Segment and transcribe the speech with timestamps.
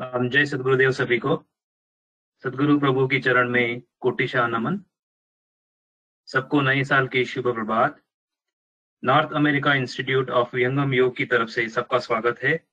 [0.00, 1.46] अम, जय सदगुरुदेव सभी को।
[2.42, 4.80] सदगुरु प्रभु की चरण में कोटिशा नमन।
[6.26, 8.00] सबको नए साल की शुभ प्रभात।
[9.04, 12.68] नॉर्थ अमेरिका इंस्टीट्यूट ऑफ़ यंगम योग की तरफ़ से सबका स्वागत है।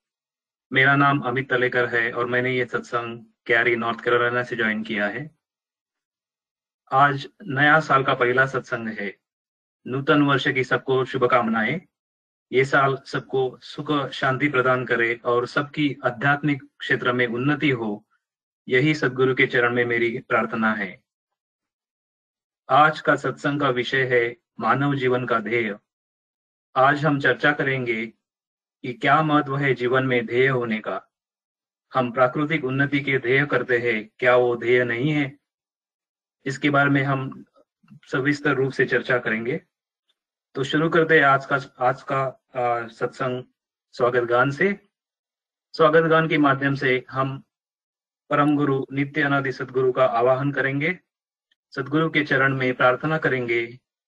[0.74, 5.08] मेरा नाम अमित तलेकर है और मैंने ये सत्संग कैरी नॉर्थ कैरोलिना से ज्वाइन किया
[5.08, 5.36] है।
[6.92, 9.18] आज नया साल का पहला सत्संग है।
[9.88, 11.82] नूतन वर्ष की सबको शुभकामनाएँ।
[12.52, 18.06] ये साल सबको सुख शांति प्रदान करे और सबकी आध्यात्मिक क्षेत्र में उन्नति हो।
[18.68, 21.04] यही सदगुरु के चरण में मेरी प्रार्थना है।
[22.70, 25.78] आज का सत्संग का विषय है मानव जीवन का ध्येय।
[26.76, 28.06] आज हम चर्चा करेंगे
[28.84, 31.02] कि क्या महत्व है जीवन में ध्येय होने का।
[31.94, 35.40] हम प्राकृतिक उन्नति के ध्येय करते हैं, क्या वो ध्येय नहीं है?
[36.46, 37.46] इसके बारे में हम
[38.12, 39.62] सविस्तर रूप से चर्चा करेंगे।
[40.56, 43.44] तो शुरू करते हैं आज का आज का सत्संग
[43.96, 44.68] स्वागत गान से।
[45.76, 47.44] स्वागत गान के माध्यम से हम
[48.30, 50.98] परम गुरु, नित्य अनादि सदगुरु का आवाहन करेंगे।
[51.74, 53.66] सदगुरु के चरण में प्रार्थना करेंगे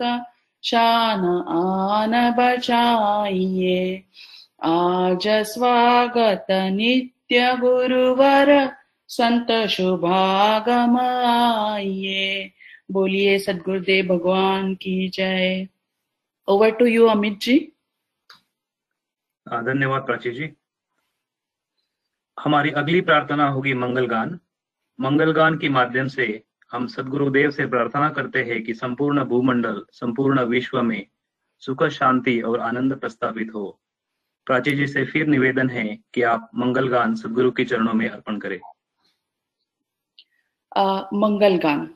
[0.65, 4.03] शान आन बचाइए
[4.65, 8.53] आज स्वागत नित्य गुरुवर
[9.13, 11.01] संत शुभागम
[11.73, 12.53] आइए
[12.91, 15.69] बोलिए सदगुरुदेव भगवान की जय।
[16.49, 17.73] Over to you Amit ji.
[19.49, 20.51] धन्यवाद प्राची जी।
[22.41, 24.39] हमारी अगली प्रार्थना होगी मंगल गान।
[25.01, 26.43] मंगल गान के माध्यम से
[26.73, 31.07] हम सदगुरुदेव से प्रार्थना करते हैं कि संपूर्ण भूमंडल, संपूर्ण विश्व में
[31.59, 33.81] सुख, शांति और आनंद प्रस्तावित हो।
[34.47, 38.39] प्राची जी से फिर निवेदन है कि आप मंगल गान सदगुरु के चरणों में अर्पण
[38.39, 38.61] करें।
[41.15, 41.91] मंगल गान।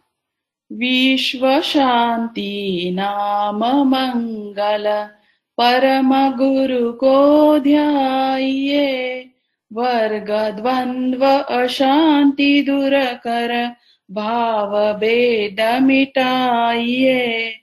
[0.72, 5.08] विश्व शांति नाम मंगल,
[5.58, 9.26] परम गुरु को ध्याये
[9.72, 13.72] वर्ग द्वंद्व अशांति दूर कर,
[14.10, 17.54] भाव भेद मिटाइए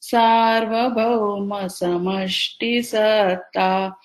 [0.00, 3.98] सार्वभौम समष्टि सत्ता,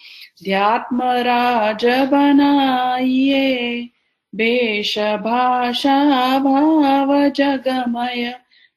[0.44, 3.90] ध्यात्म राज बनाइए
[4.34, 5.98] वेश भाषा
[6.40, 8.34] भाव जगमय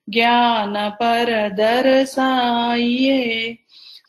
[0.08, 3.56] ज्ञान पर दर्शाइए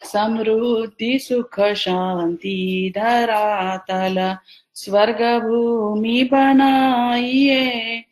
[0.03, 4.37] समृद्धि सुख शांति धरातल
[4.75, 8.03] स्वर्ग भूमि बनाइए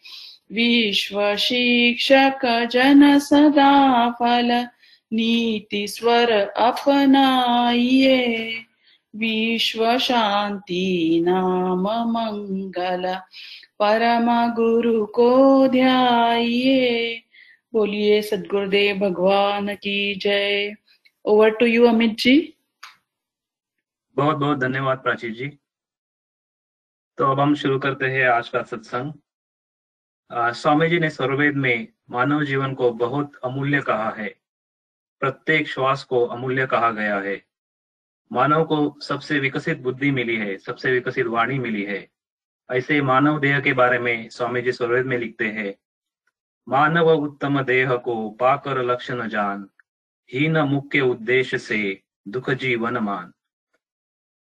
[0.51, 4.65] विश्व शिक्षक जन सदा फल
[5.11, 8.17] नीति स्वर अपनाइए
[9.13, 13.15] विश्व शांति नाम मंगल।
[13.79, 17.23] परम गुरु को ध्याइए
[17.73, 20.73] बोलिए सदगुरुदेव भगवान की जय।
[21.25, 22.53] Over to you Amit ji.
[24.15, 25.47] बहुत बहुत धन्यवाद प्राची जी।
[27.17, 29.13] तो अब हम शुरू करते हैं आज का सत्संग।
[30.31, 34.33] स्वामी जी ने सर्वेद में मानव जीवन को बहुत अमूल्य कहा है।
[35.21, 37.48] प्रत्येक श्वास को अमूल्य कहा गया है।
[38.31, 42.07] मानव को सबसे विकसित बुद्धि मिली है, सबसे विकसित वाणी मिली है।
[42.69, 45.73] ऐसे मानव देह के बारे में स्वामी जी स्वर्वेद में लिखते हैं,
[46.67, 49.67] मानव उत्तम देह को पाकर लक्षण जान,
[50.29, 53.31] हीन मुख्य उद्देश्य से दुख जीवन मान।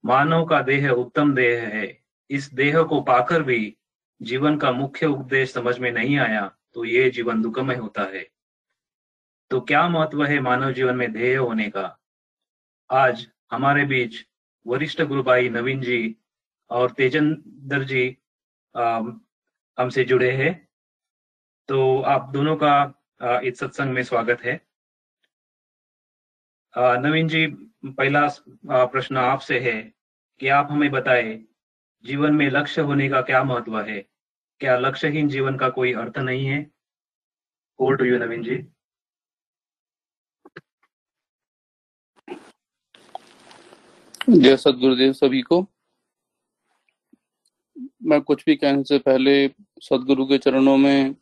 [0.03, 1.97] मानव का देह उत्तम देह है,
[2.29, 3.75] इस देह को पाकर भी
[4.21, 8.25] जीवन का मुख्य उद्देश्य समझ में नहीं आया तो ये जीवन दुखमय होता है।
[9.51, 11.99] तो क्या महत्व है मानव जीवन में ध्येय होने का?
[12.89, 14.15] आज हमारे बीच
[14.65, 16.15] वरिष्ठ गुरु भाई नवीन जी
[16.71, 18.05] और तेजंदर जी
[19.77, 20.51] हमसे जुड़े हैं।
[21.69, 24.59] तो आप दोनों का इस सत्संग में स्वागत है।
[26.73, 27.45] नवीन जी,
[27.85, 28.27] पहला
[28.65, 29.81] प्रश्न आपसे है
[30.41, 31.33] कि आप हमें बताएँ,
[32.05, 33.99] जीवन में लक्ष्य होने का क्या महत्व है?
[34.61, 36.59] क्या लक्ष्यहीन जीवन का कोई अर्थ नहीं है?
[37.79, 38.55] यू नवीन जी।
[44.29, 45.65] जय सदगुरुदेव सभी को।
[48.03, 49.47] मैं कुछ भी कहने से पहले
[49.81, 51.15] सदगुरु के चरणों में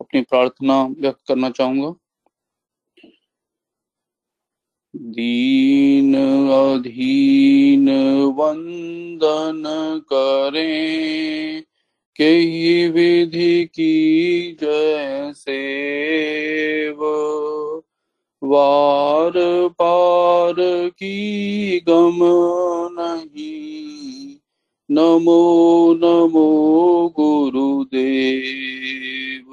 [0.00, 1.94] अपनी प्रार्थना व्यक्त करना चाहूँगा।
[4.96, 6.14] दीन
[6.50, 7.88] अधीन
[8.24, 9.62] वंदन
[10.12, 11.62] करें
[12.16, 15.56] कई विधि की जैसे
[18.46, 22.18] वार पार की गम
[23.00, 24.36] नहीं।
[24.90, 29.46] नमो नमो गुरुदेव।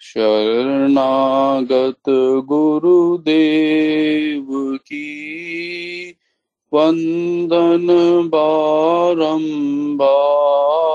[0.00, 5.36] शरणागत गुरुदेव की
[6.72, 7.86] वंदन
[8.34, 10.85] बारंबार।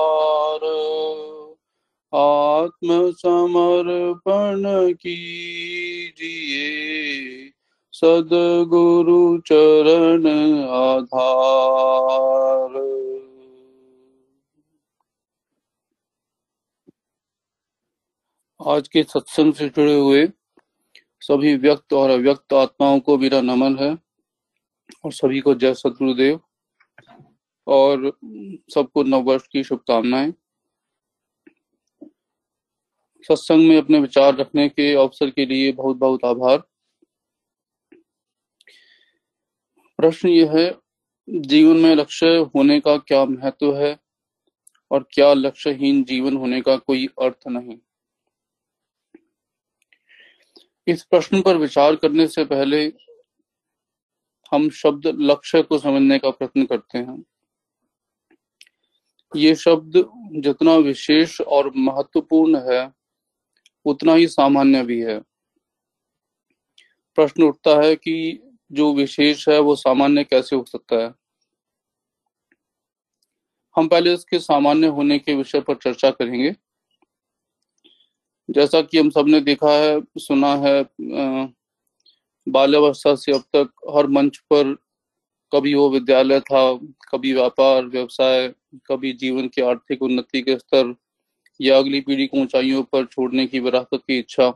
[2.62, 4.62] आत्मसमर्पण
[4.94, 6.62] कीजिए।
[7.92, 10.26] सदगुरु चरण
[10.64, 12.80] आधार।
[18.60, 20.28] आज के सत्संग से जुड़े हुए
[21.22, 23.98] सभी व्यक्त और अव्यक्त आत्माओं को मेरा नमन है
[25.04, 26.40] और सभी को जय सतगुरुदेव
[27.66, 28.12] और
[28.74, 30.32] सबको नववर्ष की शुभकामनाएँ।
[33.22, 36.62] सत्संग में अपने विचार रखने के अवसर के लिए बहुत बहुत आभार।
[39.98, 40.74] प्रश्न ये है,
[41.28, 43.98] जीवन में लक्ष्य होने का क्या महत्व है
[44.90, 47.78] और क्या लक्ष्यहीन जीवन होने का कोई अर्थ नहीं?
[50.86, 52.92] इस प्रश्न पर विचार करने से पहले
[54.52, 57.24] हम शब्द लक्ष्य को समझने का प्रयत्न करते हैं।
[59.36, 59.92] ये शब्द
[60.32, 63.01] जितना विशेष और महत्वपूर्ण है
[63.84, 65.18] उतना ही सामान्य भी है।
[67.18, 68.40] प्रश्न उठता है कि
[68.72, 71.14] जो विशेष है, वो सामान्य कैसे हो सकता है?
[73.76, 76.54] हम पहले इसके सामान्य होने के विषय पर चर्चा करेंगे।
[78.48, 80.82] जैसा कि हम सबने देखा है, सुना है
[82.46, 84.74] बाल्यावस्था से अब तक हर मंच पर
[85.52, 86.74] कभी वो विद्यालय था,
[87.08, 88.48] कभी व्यापार, व्यवसाय,
[88.86, 90.94] कभी जीवन की आर्थिक उन्नति के स्तर
[91.62, 94.52] या अगली पीढ़ी को ऊंचाइयों पर छोड़ने की विरासत की इच्छा।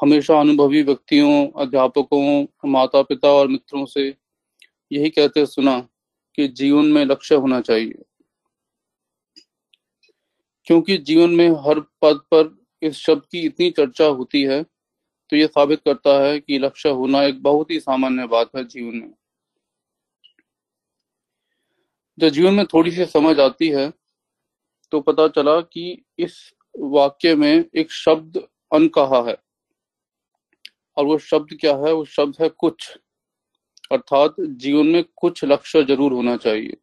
[0.00, 4.14] हमेशा अनुभवी व्यक्तियों, अध्यापकों माता पिता और मित्रों से
[4.92, 5.88] यही कहते सुना
[6.36, 8.02] कि जीवन में लक्ष्य होना चाहिए।
[10.64, 14.62] क्योंकि जीवन में हर पद पर इस शब्द की इतनी चर्चा होती है
[15.30, 18.96] तो यह साबित करता है कि लक्ष्य होना एक बहुत ही सामान्य बात है जीवन
[18.96, 19.14] में।
[22.18, 23.92] जब जीवन में थोड़ी सी समझ आती है
[24.92, 28.36] तो पता चला कि इस वाक्य में एक शब्द
[28.72, 29.36] अन कहा है।
[30.96, 31.92] और वो शब्द क्या है?
[31.92, 32.98] वो शब्द है कुछ।
[33.92, 36.76] अर्थात जीवन में कुछ लक्ष्य ज़रूर होना चाहिए।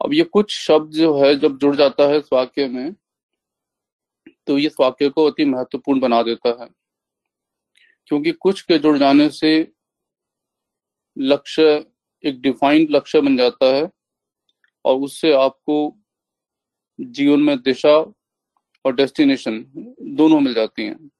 [0.00, 2.94] अब ये कुछ शब्द जो है, जब जुड़ जाता है इस वाक्य में
[4.46, 6.68] तो इस वाक्य को अति महत्वपूर्ण बना देता है।
[8.06, 9.52] क्योंकि कुछ के जुड़ जाने से
[11.18, 11.84] लक्ष्य,
[12.24, 13.90] एक डिफाइंड लक्ष्य बन जाता है।
[14.84, 15.96] और उससे आपको
[17.00, 17.96] जीवन में दिशा
[18.84, 19.64] और डेस्टिनेशन
[20.16, 21.10] दोनों मिल जाती हैं।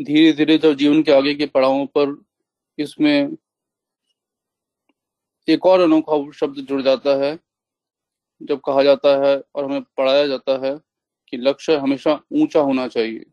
[0.00, 2.16] धीरे धीरे जब जीवन के आगे के पड़ावों पर
[2.78, 3.36] इसमें
[5.48, 7.38] एक और अनोखा शब्द जुड़ जाता है,
[8.42, 10.78] जब कहा जाता है और हमें पढ़ाया जाता है
[11.28, 13.24] कि लक्ष्य हमेशा ऊँचा होना चाहिए।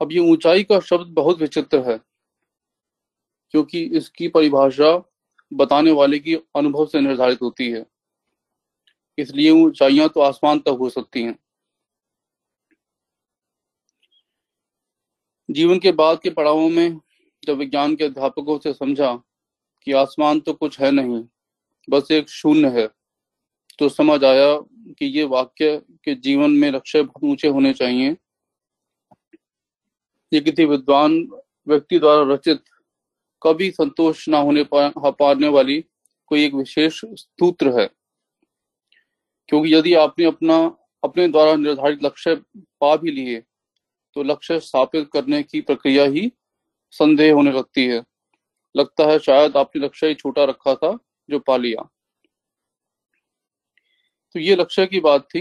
[0.00, 2.00] अब ये ऊंचाई का शब्द बहुत विचित्र है।
[3.54, 4.96] क्योंकि इसकी परिभाषा
[5.52, 7.84] बताने वाले की अनुभव से निर्धारित होती है।
[9.18, 11.38] इसलिए ऊंचाइयाँ तो आसमान तक हो सकती हैं।
[15.48, 17.00] जीवन के बाद के पड़ावों में
[17.42, 19.14] जब विज्ञान के अध्यापकों से समझा
[19.86, 21.22] कि आसमान तो कुछ है नहीं,
[21.88, 22.88] बस एक शून्य है
[23.78, 24.58] तो समझ आया
[24.90, 28.16] कि ये वाक्य के जीवन में लक्ष्य बहुत ऊँचे होने चाहिए।
[30.32, 31.18] ये किसी विद्वान
[31.68, 32.62] व्यक्ति द्वारा रचित
[33.46, 35.84] कभी संतोष ना होने पा, पाने वाली
[36.26, 37.88] कोई एक विशेष सूत्र है।
[39.48, 40.56] क्योंकि यदि आपने अपना
[41.04, 42.34] अपने द्वारा निर्धारित लक्ष्य
[42.80, 43.40] पा भी लिए
[44.16, 46.32] तो लक्ष्य स्थापित करने की प्रक्रिया ही
[46.90, 48.02] संदेह होने लगती है।
[48.76, 50.98] लगता है शायद आपने लक्ष्य ही छोटा रखा था
[51.30, 51.82] जो पा लिया।
[54.34, 55.40] तो ये लक्ष्य की बात थी।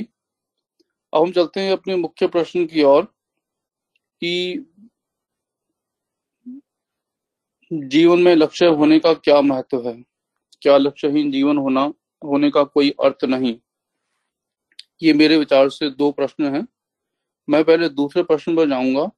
[1.13, 3.03] अब हम चलते हैं अपने मुख्य प्रश्न की ओर
[4.21, 4.55] कि
[7.83, 10.03] जीवन में लक्ष्य होने का क्या महत्व है?
[10.61, 13.59] क्या लक्ष्यहीन जीवन होना, होने का कोई अर्थ नहीं?
[15.03, 16.67] ये मेरे विचार से दो प्रश्न हैं।
[17.49, 19.11] मैं पहले दूसरे प्रश्न पर जाऊँगा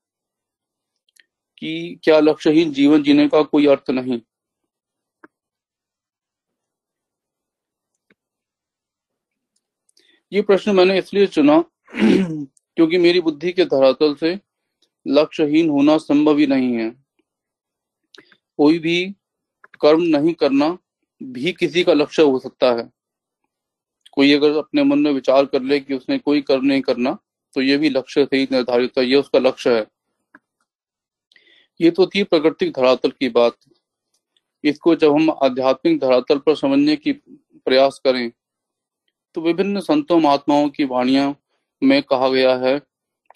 [1.57, 4.21] कि क्या लक्ष्यहीन जीवन जीने का कोई अर्थ नहीं?
[10.33, 11.61] ये प्रश्न मैंने इसलिए चुना
[12.75, 14.39] क्योंकि मेरी बुद्धि के धरातल से
[15.07, 17.06] लक्ष्यहीन होना संभव ही नहीं है।
[18.59, 19.03] कोई भी
[19.81, 20.77] कर्म नहीं करना
[21.21, 22.89] भी किसी का लक्ष्य हो सकता है।
[24.13, 27.17] कोई अगर अपने मन में विचार कर ले कि उसने कोई कर्म नहीं करना
[27.55, 29.85] तो ये भी लक्ष्य से ही निर्धारित है, ये उसका लक्ष्य है।
[31.79, 33.55] ये तो थी प्राकृतिक धरातल की बात।
[34.63, 38.31] इसको जब हम आध्यात्मिक धरातल पर समझने की प्रयास करें
[39.35, 41.33] तो विभिन्न संतों, महात्माओं की वाणिया
[41.81, 42.79] में कहा गया है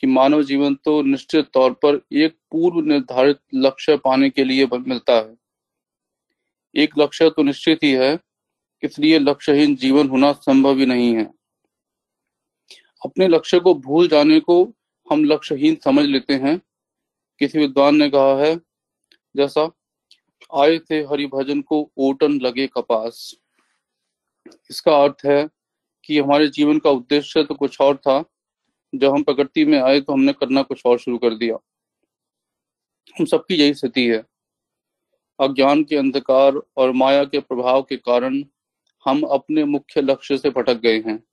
[0.04, 5.14] कि मानव जीवन तो निश्चित तौर पर एक पूर्व निर्धारित लक्ष्य पाने के लिए मिलता
[5.14, 5.36] है।
[6.76, 8.18] एक लक्ष्य तो निश्चित ही है,
[8.84, 11.24] इसलिए लक्ष्यहीन जीवन होना संभव ही नहीं है।
[13.02, 14.64] अपने लक्ष्य को भूल जाने को
[15.08, 16.58] हम लक्ष्यहीन समझ लेते हैं,
[17.42, 18.56] किसी विद्वान ने कहा है,
[19.36, 19.70] जैसा,
[20.54, 23.36] आए थे हरि भजन को ओटन लगे कपास।
[24.70, 25.48] इसका अर्थ है
[26.04, 28.24] कि हमारे जीवन का उद्देश्य तो कुछ और था
[28.94, 31.58] जब हम प्रकृति में आए तो हमने करना कुछ और शुरू कर दिया।
[33.16, 34.24] हम सबकी यही स्थिति है।
[35.40, 38.44] अज्ञान के अंधकार और माया के प्रभाव के कारण
[39.06, 41.24] हम अपने मुख्य लक्ष्य से भटक गए हैं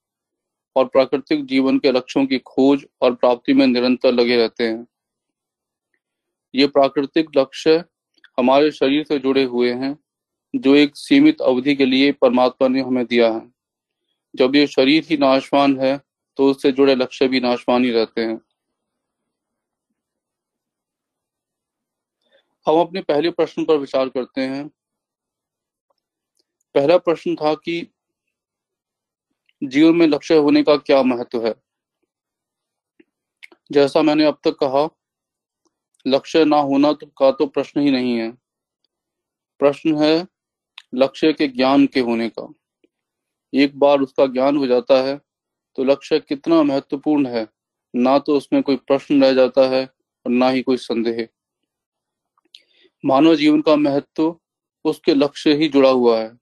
[0.76, 4.86] और प्राकृतिक जीवन के लक्ष्यों की खोज और प्राप्ति में निरंतर लगे रहते हैं।
[6.54, 7.84] ये प्राकृतिक लक्ष्य
[8.38, 9.96] हमारे शरीर से जुड़े हुए हैं,
[10.56, 13.50] जो एक सीमित अवधि के लिए परमात्मा ने हमें दिया है।
[14.36, 16.00] जब ये शरीर ही नाशवान है
[16.38, 18.40] तो उससे जुड़े लक्ष्य भी नाशवान ही रहते हैं।
[22.68, 24.68] हम अपने पहले प्रश्न पर विचार करते हैं।
[26.74, 27.92] पहला प्रश्न था कि
[29.64, 31.54] जीवन में लक्ष्य होने का क्या महत्व है?
[33.72, 34.88] जैसा मैंने अब तक कहा,
[36.06, 38.32] लक्ष्य ना होना तो का तो प्रश्न ही नहीं है।
[39.58, 40.26] प्रश्न है
[40.94, 42.54] लक्ष्य के ज्ञान के होने का।
[43.54, 45.27] एक बार उसका ज्ञान हो जाता है
[45.78, 47.46] तो लक्ष्य कितना महत्वपूर्ण है?
[47.94, 49.84] ना तो उसमें कोई प्रश्न रह जाता है
[50.26, 51.28] और ना ही कोई संदेह।
[53.04, 54.40] मानव जीवन का महत्व
[54.84, 56.32] उसके लक्ष्य ही जुड़ा हुआ है।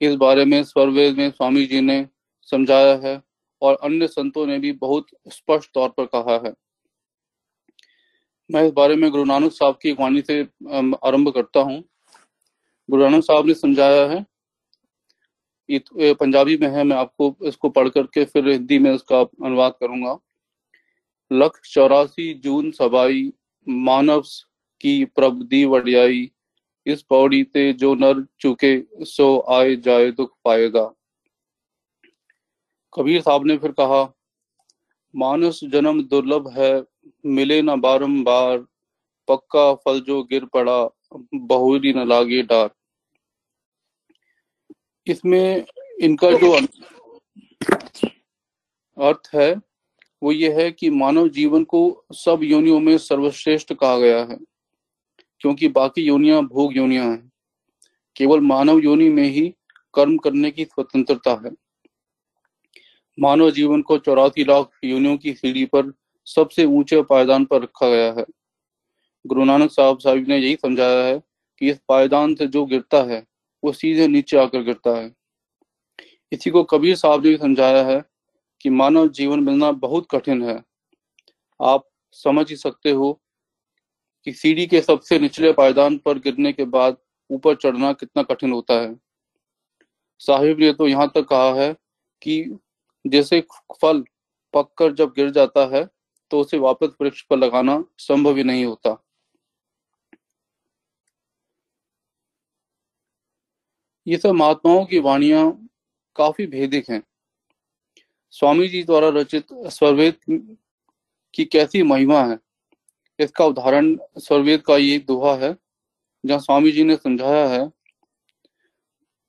[0.00, 2.06] इस बारे में स्वरवेद में स्वामी जी ने
[2.42, 3.22] समझाया है
[3.62, 6.54] और अन्य संतों ने भी बहुत स्पष्ट तौर पर कहा है।
[8.50, 10.40] मैं इस बारे में गुरु नानक साहब की वाणी से
[11.04, 11.82] आरंभ करता हूँ।
[12.90, 14.24] गुरु नानक साहब ने समझाया है
[15.68, 20.16] पंजाबी में है, मैं आपको इसको पढ़ करके फिर हिंदी में इसका अनुवाद करूँगा।
[21.30, 23.32] लख चौरासी जून सबाई
[23.66, 24.22] मानव
[24.80, 26.30] की प्रभ दी वडियाई,
[26.86, 30.84] इस पौड़ी ते जो नर चुके, सो आए जाए दुख पाएगा।
[32.92, 34.02] कबीर साहब ने फिर कहा,
[35.14, 36.84] मानस जन्म दुर्लभ है,
[37.26, 38.58] मिले न बारंबार,
[39.28, 40.88] पक्का फल जो गिर पड़ा,
[41.34, 42.70] बहुरी न लागे डार।
[45.06, 45.64] इसमें
[46.00, 46.52] इनका जो
[48.98, 49.54] अर्थ है
[50.22, 54.38] वो ये है कि मानव जीवन को सब योनियों में सर्वश्रेष्ठ कहा गया है
[55.40, 57.32] क्योंकि बाकी योनिया भोग योनिया हैं।
[58.16, 59.54] केवल मानव योनि में ही
[59.94, 61.50] कर्म करने की स्वतंत्रता है।
[63.20, 65.92] मानव जीवन को चौरासी लाख योनियों की सीढ़ी पर
[66.24, 68.24] सबसे ऊँचे पायदान पर रखा गया है।
[69.26, 71.22] गुरु नानक साहब साहब ने यही समझाया है
[71.58, 73.33] कि इस पायदान से जो गिरता है
[73.64, 75.12] वो सीधे नीचे आकर गिरता है।
[76.32, 78.02] इसी को कबीर साहब ने समझाया है
[78.60, 80.62] कि मानव जीवन मिलना बहुत कठिन है।
[81.60, 83.12] आप समझ ही सकते हो
[84.26, 86.96] कि सीढ़ी के सबसे निचले पायदान पर गिरने के बाद
[87.30, 88.94] ऊपर चढ़ना कितना कठिन होता है।
[90.20, 91.72] साहिब ने तो यहाँ तक कहा है
[92.22, 92.58] कि
[93.04, 93.40] जैसे
[93.82, 94.04] फल
[94.54, 95.84] पककर जब गिर जाता है
[96.30, 99.03] तो उसे वापस वृक्ष पर लगाना संभव ही नहीं होता।
[104.06, 105.50] ये सब महात्माओं की वाणियाँ
[106.16, 107.02] काफ़ी भेदिक हैं।
[108.34, 110.16] स्वामी जी द्वारा रचित स्वरवेद
[111.34, 112.38] की कैसी महिमा है,
[113.18, 115.56] इसका उदाहरण स्वरवेद का ये दोहा है,
[116.24, 117.70] जहाँ स्वामी जी ने समझाया है,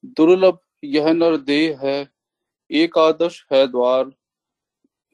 [0.03, 2.07] दुर्लभ यह नर देह है,
[2.71, 4.11] एकादश है द्वार,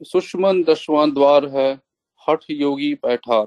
[0.00, 1.72] सुषमन दशवान द्वार है,
[2.26, 3.46] हठ योगी पैठार।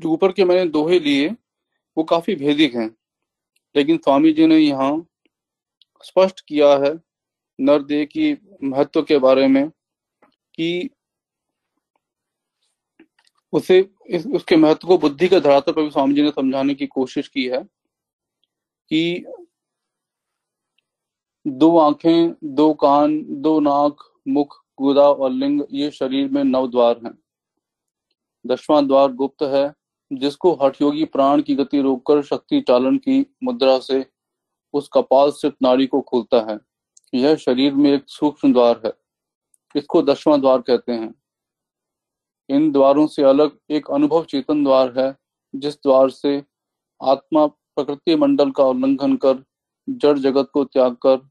[0.00, 1.28] जो ऊपर के मैंने दोहे लिए,
[1.96, 2.94] वो काफ़ी भेदिक हैं।
[3.76, 5.06] लेकिन स्वामी जी ने यहाँ
[6.04, 7.00] स्पष्ट किया है
[7.60, 9.70] नरदेह की महत्व के बारे में
[10.54, 10.90] कि
[13.52, 16.86] उसे इस, उसके महत्व को बुद्धि के धरातल पर भी स्वामी जी ने समझाने की
[16.86, 17.62] कोशिश की है
[18.90, 19.24] कि
[21.46, 23.96] दो आँखें दो कान दो नाक
[24.28, 27.18] मुख गुदा और लिंग ये शरीर में नव द्वार हैं।
[28.46, 29.72] दसवां द्वार गुप्त है
[30.18, 34.06] जिसको हठयोगी प्राण की गति रोककर शक्ति चालन की मुद्रा से
[34.72, 36.58] उस कपाल स्थित नाड़ी को खोलता है।
[37.14, 38.92] यह शरीर में एक सूक्ष्म द्वार है।
[39.76, 41.14] इसको दसवां द्वार कहते हैं।
[42.48, 45.16] इन द्वारों से अलग एक अनुभव चेतन द्वार है,
[45.56, 46.44] जिस द्वार से
[47.02, 49.44] आत्मा प्रकृति मंडल का उल्लंघन कर
[49.88, 51.28] जड़ जगत को त्याग कर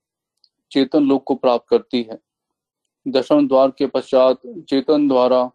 [0.72, 2.20] चेतन लोक को प्राप्त करती है।
[3.08, 5.52] दशम द्वार के पश्चात चेतन द्वारा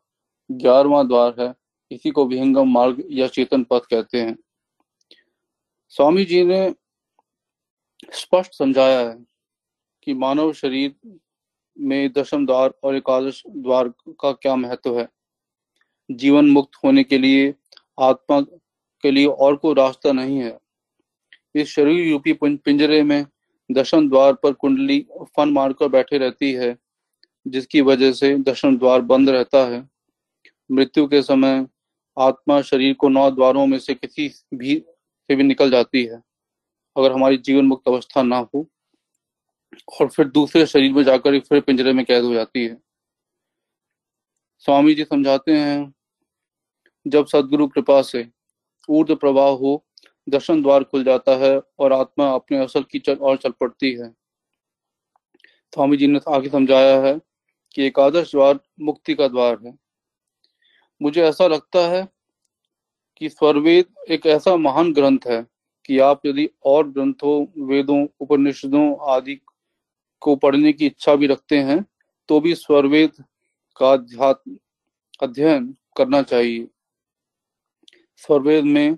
[0.50, 1.54] ग्यारहवा द्वार है
[1.90, 4.38] इसी को विहंगम मार्ग या चेतन पथ कहते हैं।
[5.88, 6.74] स्वामी जी ने
[8.12, 9.26] स्पष्ट समझाया है
[10.02, 11.18] कि मानव शरीर
[11.80, 15.08] में दशम द्वार और एकादश द्वार का क्या महत्व है?
[16.10, 17.54] जीवन मुक्त होने के लिए,
[18.00, 18.40] आत्मा
[19.02, 20.58] के लिए और कोई रास्ता नहीं है।
[21.54, 23.26] इस शरीर रूपी पिंजरे में
[23.72, 26.78] दशम द्वार पर कुंडली फन मारकर बैठे रहती है,
[27.48, 29.88] जिसकी वजह से दशम द्वार बंद रहता है।
[30.72, 31.66] मृत्यु के समय
[32.18, 34.74] आत्मा शरीर को नौ द्वारों में से किसी भी
[35.30, 36.22] से भी निकल जाती है,
[36.96, 38.66] अगर हमारी जीवन मुक्त अवस्था ना हो,
[40.00, 42.76] और फिर दूसरे शरीर में जाकर फिर पिंजरे में कैद हो जाती है।
[44.58, 45.94] स्वामी जी समझाते हैं,
[47.06, 48.26] जब सदगुरु कृपा से
[48.88, 49.84] ऊर्ध प्रवाह हो,
[50.28, 54.10] दर्शन द्वार खुल जाता है और आत्मा अपने असल की चल और चल पड़ती है।
[55.72, 57.20] स्वामी जी ने आगे समझाया है
[57.74, 59.72] कि एकादश द्वार मुक्ति का द्वार है।
[61.00, 62.06] मुझे ऐसा लगता है
[63.16, 65.46] कि स्वरवेद एक ऐसा महान ग्रंथ है
[65.84, 69.40] कि आप यदि और ग्रंथों, वेदों, उपनिषदों आदि
[70.22, 71.84] को पढ़ने की इच्छा भी रखते हैं
[72.28, 73.24] तो भी स्वरवेद
[73.76, 73.92] का
[75.22, 76.66] अध्ययन करना चाहिए।
[78.16, 78.96] स्वरवेद में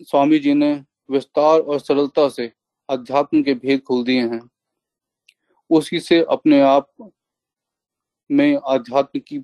[0.00, 0.72] स्वामी जी ने
[1.10, 2.52] विस्तार और सरलता से
[2.88, 4.40] अध्यात्म के भेद खोल दिए हैं।
[5.70, 7.12] उसी से अपने आप
[8.30, 9.38] में आध्यात्म की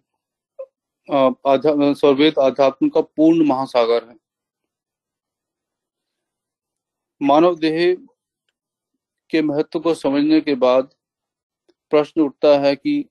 [1.08, 4.16] सर्वेद आध्यात्म का पूर्ण महासागर है।
[7.20, 7.94] मानव देह
[9.30, 10.88] के महत्व को समझने के बाद
[11.92, 13.04] प्रश्न उठता है कि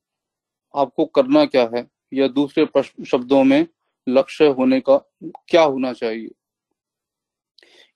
[0.74, 2.66] आपको करना क्या है, या दूसरे
[3.06, 3.66] शब्दों में
[4.08, 4.98] लक्ष्य होने का
[5.50, 6.30] क्या होना चाहिए।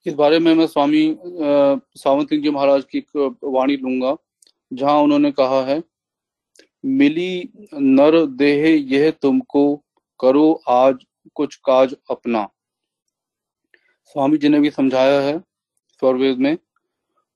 [0.06, 3.00] इस बारे में मैं स्वामी सावंत सिंह जी महाराज की
[3.46, 4.16] वाणी लूँगा,
[4.72, 5.82] जहाँ उन्होंने कहा है,
[6.84, 9.84] मिली नर देह यह तुमको
[10.20, 11.06] करो आज
[11.36, 12.48] कुछ काज अपना।
[14.04, 16.58] स्वामी जी ने भी समझाया है स्वरवेद में,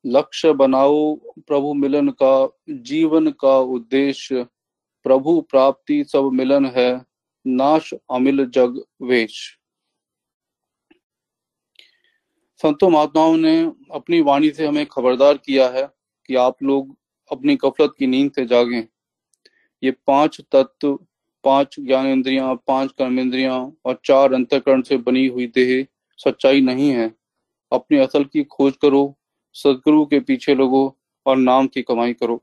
[0.06, 1.16] लक्ष्य बनाओ
[1.48, 4.44] प्रभु मिलन का, जीवन का उद्देश्य,
[5.04, 7.06] प्रभु प्राप्ति सब मिलन है,
[7.48, 9.60] नाश अमिल जग वेश।
[12.62, 15.90] संतों महात्माओं ने अपनी वाणी से हमें खबरदार किया है
[16.26, 16.96] कि आप लोग
[17.32, 18.88] अपनी कफलत की नींद से जागें।
[19.84, 21.00] ये पाँच तत्व
[21.44, 23.54] पाँच ज्ञान इंद्रिया पाँच कर्म इंद्रिया
[23.86, 25.86] और चार अंतकरण से बनी हुई देह
[26.20, 27.12] सच्चाई नहीं है।
[27.72, 29.16] अपनी असल की खोज करो,
[29.56, 30.86] सदगुरु के पीछे लगो
[31.26, 32.42] और नाम की कमाई करो।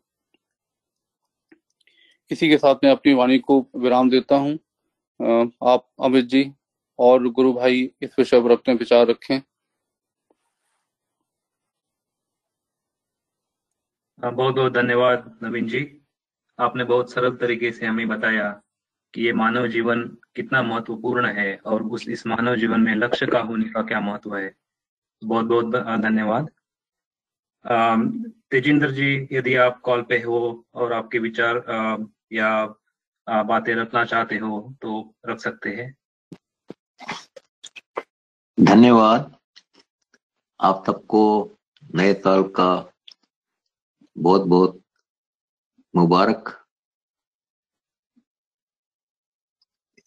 [2.30, 4.58] इसी के साथ मैं अपनी वाणी को विराम देता हूँ।
[5.20, 6.50] आप अमित जी
[6.98, 9.40] और गुरु भाई इस विषय पर अपने विचार रखें।
[14.18, 15.86] बहुत बहुत धन्यवाद नवीन जी।
[16.58, 18.60] आपने बहुत सरल तरीके से हमें बताया।
[19.14, 20.02] कि ये मानव जीवन
[20.36, 24.36] कितना महत्वपूर्ण है और उस, इस मानव जीवन में लक्ष्य का होने का क्या महत्व
[24.36, 24.54] है?
[25.22, 26.50] बहुत बहुत धन्यवाद।
[28.50, 31.64] तेजिंदर जी, यदि आप कॉल पे हो और आपके विचार
[32.32, 32.66] या
[33.26, 35.94] बातें रखना चाहते हो तो रख सकते हैं।
[38.58, 39.36] धन्यवाद।
[40.60, 41.22] आप सबको
[41.94, 42.70] नए साल का
[44.16, 44.80] बहुत बहुत
[45.94, 46.59] मुबारक।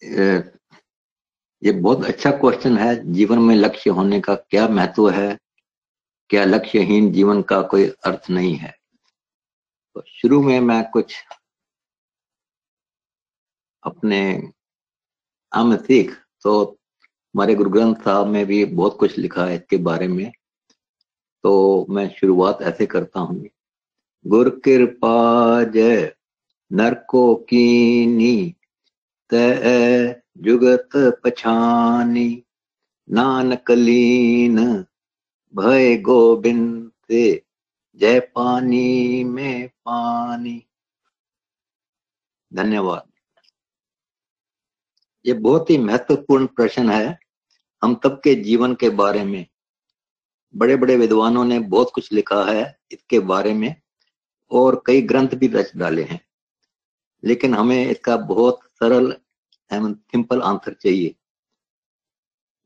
[0.04, 5.38] ये बहुत अच्छा क्वेश्चन है, जीवन में लक्ष्य होने का क्या महत्व है?
[6.30, 8.74] क्या लक्ष्यहीन जीवन का कोई अर्थ नहीं है?
[9.96, 11.14] तो शुरू में मैं कुछ
[13.82, 14.20] अपने
[15.52, 16.12] आम सीख
[16.42, 16.62] तो
[17.34, 20.30] हमारे गुरु ग्रंथ साहब में भी बहुत कुछ लिखा है इसके बारे में।
[21.44, 23.44] तो मैं शुरुआत ऐसे करता हूँ।
[24.24, 26.12] गुर कृपा जय,
[26.70, 28.54] नरको कीनी
[29.32, 32.42] जुगत पछानी।
[33.10, 34.84] नानक लीन,
[35.56, 37.42] भय गोबिंद से
[37.96, 40.66] जय पानी में पानी।
[42.54, 43.02] धन्यवाद।
[45.26, 47.18] ये बहुत ही महत्वपूर्ण प्रश्न है
[47.84, 49.46] हम तब के जीवन के बारे में।
[50.56, 53.76] बड़े बड़े विद्वानों ने बहुत कुछ लिखा है इसके बारे में
[54.50, 56.20] और कई ग्रंथ भी रच डाले हैं।
[57.24, 59.14] लेकिन हमें इसका बहुत सरल
[59.70, 61.14] एवं सिंपल आंसर चाहिए।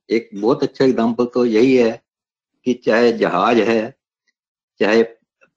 [0.08, 1.90] एक बहुत अच्छा एग्ज़ाम्पल तो यही है
[2.66, 3.94] कि चाहे जहाज़ है,
[4.80, 5.02] चाहे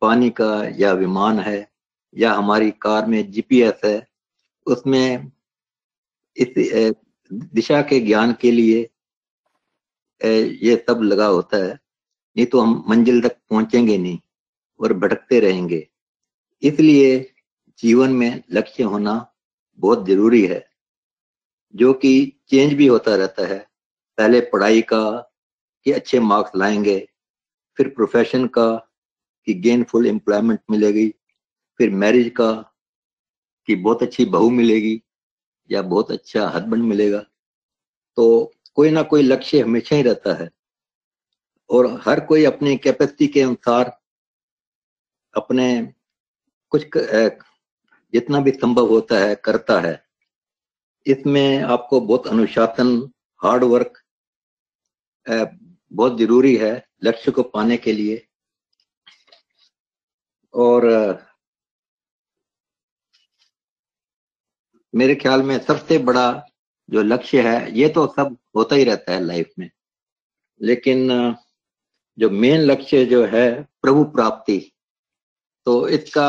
[0.01, 1.67] पानी का या विमान है,
[2.15, 4.07] या हमारी कार में जीपीएस है,
[4.67, 5.31] उसमें
[6.37, 6.93] इस
[7.31, 8.79] दिशा के ज्ञान के लिए
[10.61, 14.19] ये सब लगा होता है, नहीं तो हम मंजिल तक पहुँचेंगे नहीं
[14.79, 15.87] और भटकते रहेंगे।
[16.63, 17.19] इसलिए
[17.79, 19.30] जीवन में लक्ष्य होना
[19.81, 20.65] बहुत ज़रूरी है,
[21.75, 22.11] जो कि
[22.49, 23.59] चेंज भी होता रहता है।
[24.17, 25.03] पहले पढ़ाई का
[25.85, 26.99] कि अच्छे मार्क्स लाएँगे,
[27.77, 28.67] फिर प्रोफेशन का
[29.47, 31.07] कि गेनफुल एम्प्लॉयमेंट मिलेगी,
[31.79, 32.51] फिर मैरिज का
[33.67, 35.01] कि बहुत अच्छी बहू मिलेगी
[35.69, 37.19] या बहुत अच्छा हस्बैंड मिलेगा।
[38.17, 40.49] तो कोई ना कोई लक्ष्य हमेशा ही रहता है
[41.69, 43.91] और हर कोई अपनी कैपेसिटी के अनुसार
[45.33, 45.67] अपने
[46.71, 46.85] कुछ
[48.13, 50.03] जितना भी संभव होता है, करता है।
[51.05, 52.97] इसमें आपको बहुत अनुशासन
[53.41, 54.01] हार्ड वर्क
[55.27, 58.25] बहुत ज़रूरी है लक्ष्य को पाने के लिए।
[60.53, 60.85] और
[64.93, 66.31] मेरे ख्याल में सबसे बड़ा
[66.89, 69.69] जो लक्ष्य है, ये तो सब होता ही रहता है लाइफ में।
[70.61, 71.07] लेकिन
[72.17, 73.47] जो मेन लक्ष्य जो है
[73.81, 74.59] प्रभु प्राप्ति
[75.67, 76.27] तो इसका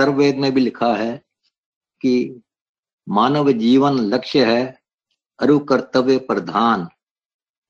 [0.00, 1.24] सर्ववेद में भी लिखा है
[2.00, 2.42] कि
[3.08, 4.82] मानव जीवन लक्ष्य है
[5.40, 6.88] अरु कर्तव्य प्रधान।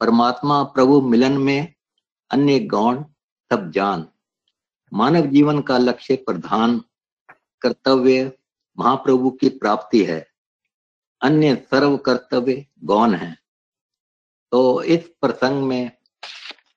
[0.01, 1.75] परमात्मा प्रभु मिलन में
[2.31, 3.05] अन्य गौण
[3.53, 4.09] सब जान।
[4.93, 6.85] मानव जीवन का लक्ष्य प्रधान,
[7.61, 8.39] कर्तव्य
[8.79, 10.27] महाप्रभु की प्राप्ति है।
[11.23, 13.39] अन्य सर्व कर्तव्य गौन है।
[14.53, 15.91] तो इस प्रसंग में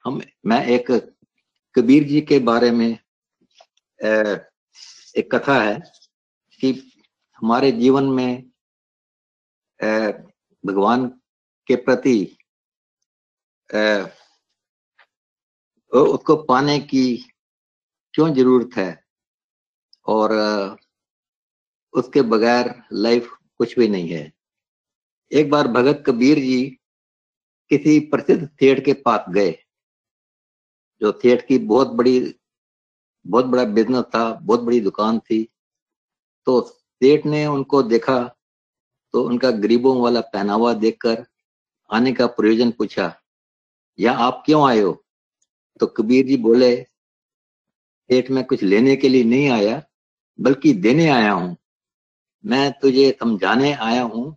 [0.06, 0.92] हम, मैं एक
[1.76, 3.00] कबीर जी के बारे में
[5.18, 5.76] एक कथा है
[6.62, 6.72] कि
[7.42, 8.44] हमारे जीवन में
[10.64, 11.08] भगवान
[11.70, 12.18] के प्रति
[15.92, 17.06] उसको पाने की
[18.14, 19.04] क्यों ज़रूरत है?
[20.06, 20.32] और
[21.94, 24.32] उसके बगैर लाइफ कुछ भी नहीं है।
[25.32, 26.64] एक बार भगत कबीर जी
[27.72, 29.52] किसी प्रसिद्ध थिएटर के पास गए,
[31.02, 32.20] जो थिएटर की बहुत बड़ी
[33.28, 35.44] बहुत बड़ा बिज़नेस था, बहुत बड़ी दुकान थी।
[36.48, 38.20] तो सेठ ने उनको देखा
[39.13, 41.26] तो उनका गरीबों वाला पहनावा देखकर
[41.90, 43.13] आने का प्रयोजन पूछा
[44.00, 45.04] या आप क्यों आए हो?
[45.80, 46.76] तो कबीर जी बोले,
[48.10, 49.82] सेठ, में कुछ लेने के लिए नहीं आया,
[50.40, 51.56] बल्कि देने आया हूँ।
[52.46, 54.36] मैं तुझे समझाने आया हूँ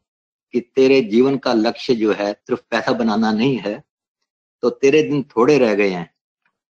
[0.55, 3.83] कि तेरे जीवन का लक्ष्य जो है, सिर्फ़ पैसा बनाना नहीं है
[4.63, 6.11] तो तेरे दिन थोड़े रह गए हैं।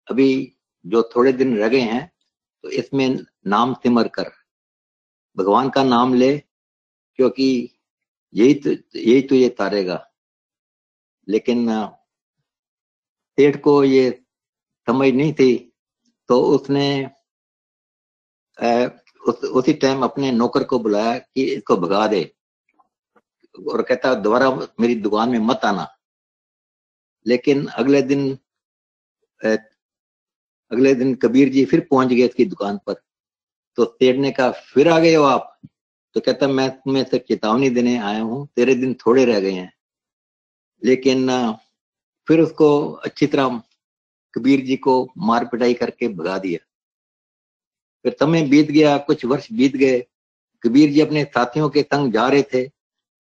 [0.09, 0.54] अभी
[0.85, 2.11] जो थोड़े दिन रह गए हैं
[2.65, 3.09] तो इसमें
[3.47, 4.31] नाम सिमर कर।
[5.37, 6.37] भगवान का नाम ले
[7.19, 7.47] क्योंकि
[8.35, 9.99] यही तो यही तो ये तारेगा।
[11.29, 11.69] लेकिन
[13.39, 14.11] सेठ को ये
[14.89, 15.55] समझ नहीं थी
[16.29, 16.87] तो उसने
[19.21, 22.23] उस, उसी टाइम अपने नौकर को बुलाया कि इसको भगा दे।
[23.55, 25.87] और कहता दोबारा मेरी दुकान में मत आना।
[27.27, 28.27] लेकिन अगले दिन
[30.75, 32.95] अगले दिन कबीर जी फिर पहुँच गए इसकी दुकान पर।
[33.79, 35.61] तो सेठ ने कहा, फिर आ गए हो आप?
[36.17, 39.73] तो कहता, मैं तुम्हें से चेतावनी देने आया हूँ, तेरे दिन थोड़े रह गए हैं।
[40.83, 41.29] लेकिन
[42.29, 42.69] फिर उसको
[43.05, 43.61] अच्छी तरह
[44.35, 46.59] कबीर जी को मार पिटाई करके भगा दिया।
[48.05, 50.01] फिर समय बीत गया, कुछ वर्ष बीत गए।
[50.63, 52.65] कबीर जी अपने साथियों के संग जा रहे थे।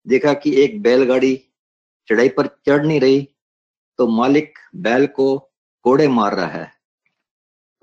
[0.06, 1.36] देखा कि एक बैलगाड़ी
[2.08, 3.28] चढ़ाई पर चढ़ नहीं रही
[3.98, 5.26] तो मालिक बैल को
[5.84, 6.73] कोड़े मार रहा है।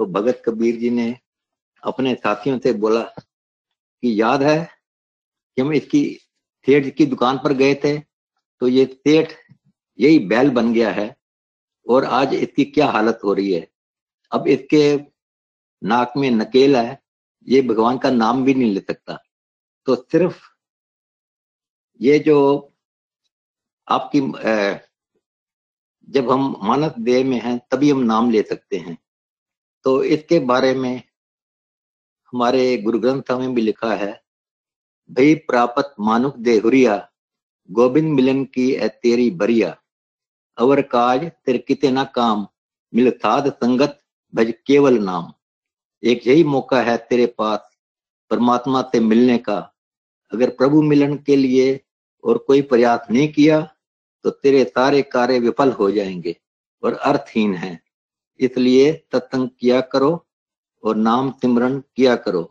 [0.01, 1.05] तो भगत कबीर जी ने
[1.83, 4.57] अपने साथियों से बोला कि याद है
[5.57, 6.03] कि हम इसकी
[6.67, 7.97] सेठ की दुकान पर गए थे
[8.61, 9.33] तो ये सेठ
[9.99, 11.05] यही बैल बन गया है
[11.85, 13.67] और आज इसकी क्या हालत हो रही है?
[14.31, 14.81] अब इसके
[15.81, 16.99] नाक में नकेल है,
[17.47, 19.19] ये भगवान का नाम भी नहीं ले सकता।
[19.87, 20.41] तो सिर्फ़
[21.99, 22.39] ये जो
[23.87, 24.19] आपकी
[26.07, 28.97] जब हम मानस देह में हैं, तभी हम नाम ले सकते हैं।
[29.85, 31.01] तो इसके बारे में
[32.33, 34.11] हमारे गुरु ग्रंथ में भी लिखा है,
[35.09, 36.95] भई प्रापत मानुक देहुरिया
[37.69, 39.75] गोविंद मिलन की है तेरी बरिया।
[40.57, 42.47] अवर काज तेरे किते ना काम,
[42.93, 43.99] मिल साध संगत
[44.33, 45.31] भज केवल नाम।
[46.03, 47.69] एक यही मौका है तेरे पास,
[48.31, 49.57] परमात्मा से मिलने का।
[50.31, 51.79] अगर प्रभु मिलन के लिए
[52.23, 53.61] और कोई प्रयास नहीं किया
[54.25, 56.35] तो तेरे सारे कार्य विफल हो जाएँगे
[56.83, 57.79] और अर्थहीन हैं।
[58.41, 60.27] इसलिए सत्संग किया करो
[60.83, 62.43] और नाम सिमरन किया करो।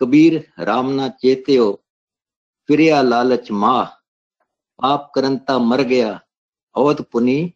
[0.00, 1.84] कबीर रामना चेते हो।
[2.68, 3.84] फिर लालच माह।
[4.78, 6.10] पाप करंता मर गया।
[6.76, 7.54] अवध पुनी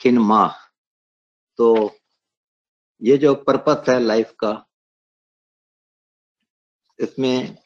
[0.00, 0.52] खिन माह।
[1.58, 1.90] तो
[3.02, 4.66] ये जो पर्पस है लाइफ का,
[6.98, 7.58] इसमें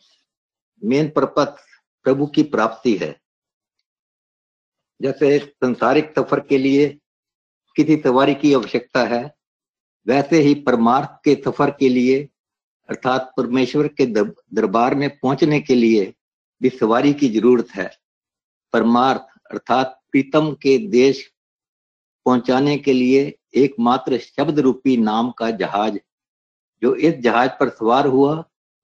[0.84, 1.64] मेन पर्पस
[2.04, 3.20] प्रभु की प्राप्ति है।
[5.02, 6.98] जैसे संसारिक सफ़र के लिए
[7.76, 9.34] किसी सवारी की आवश्यकता है,
[10.06, 12.28] वैसे ही परमार्थ के सफ़र के लिए,
[12.88, 16.14] अर्थात परमेश्वर के दरबार में पहुँचने के लिए
[16.62, 17.90] भी सवारी की ज़रूरत है।
[18.72, 21.32] परमार्थ, अर्थात प्रीतम के देश
[22.26, 25.98] पहुँचाने के लिए एकमात्र शब्द रूपी नाम का जहाज़,
[26.82, 28.34] जो इस जहाज़ पर सवार हुआ,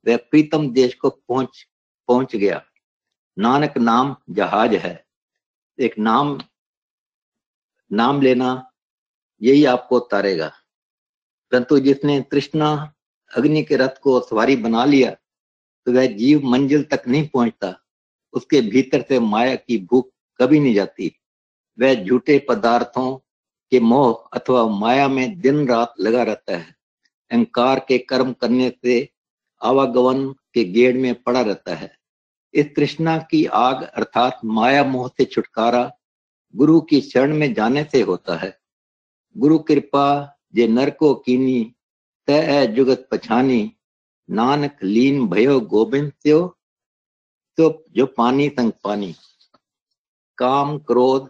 [0.07, 1.67] वह प्रीतम देश को पहुँच
[2.09, 2.63] पहुँच गया।
[3.39, 5.05] नानक नाम जहाज़ है।
[5.79, 6.39] एक नाम
[7.93, 8.71] नाम लेना
[9.43, 10.53] यही आपको उतारेगा।
[11.53, 12.93] परंतु जिसने तृष्णा,
[13.31, 15.11] अग्नि के रथ को सवारी बना लिया
[15.87, 17.75] तो वह जीव मंजिल तक नहीं पहुँचता।
[18.33, 21.13] उसके भीतर से माया की भूख कभी नहीं जाती।
[21.79, 23.17] वह झूठे पदार्थों
[23.71, 26.75] के मोह अथवा माया में दिन रात लगा रहता है।
[27.31, 29.09] अहंकार के कर्म करने से
[29.63, 31.97] आवागमन के गेड़ में पड़ा रहता है।
[32.55, 35.91] इस तृष्णा की आग अर्थात माया मोह से छुटकारा
[36.55, 38.59] गुरु की शरण में जाने से होता है।
[39.37, 40.07] गुरु कृपा
[40.55, 41.75] जे नरको कीनी
[42.29, 43.73] तय जुगत पछानी।
[44.31, 46.39] नानक लीन भयो गोबिंद त्यो
[47.59, 49.15] तो जो पानी संग पानी।
[50.39, 51.29] काम क्रोध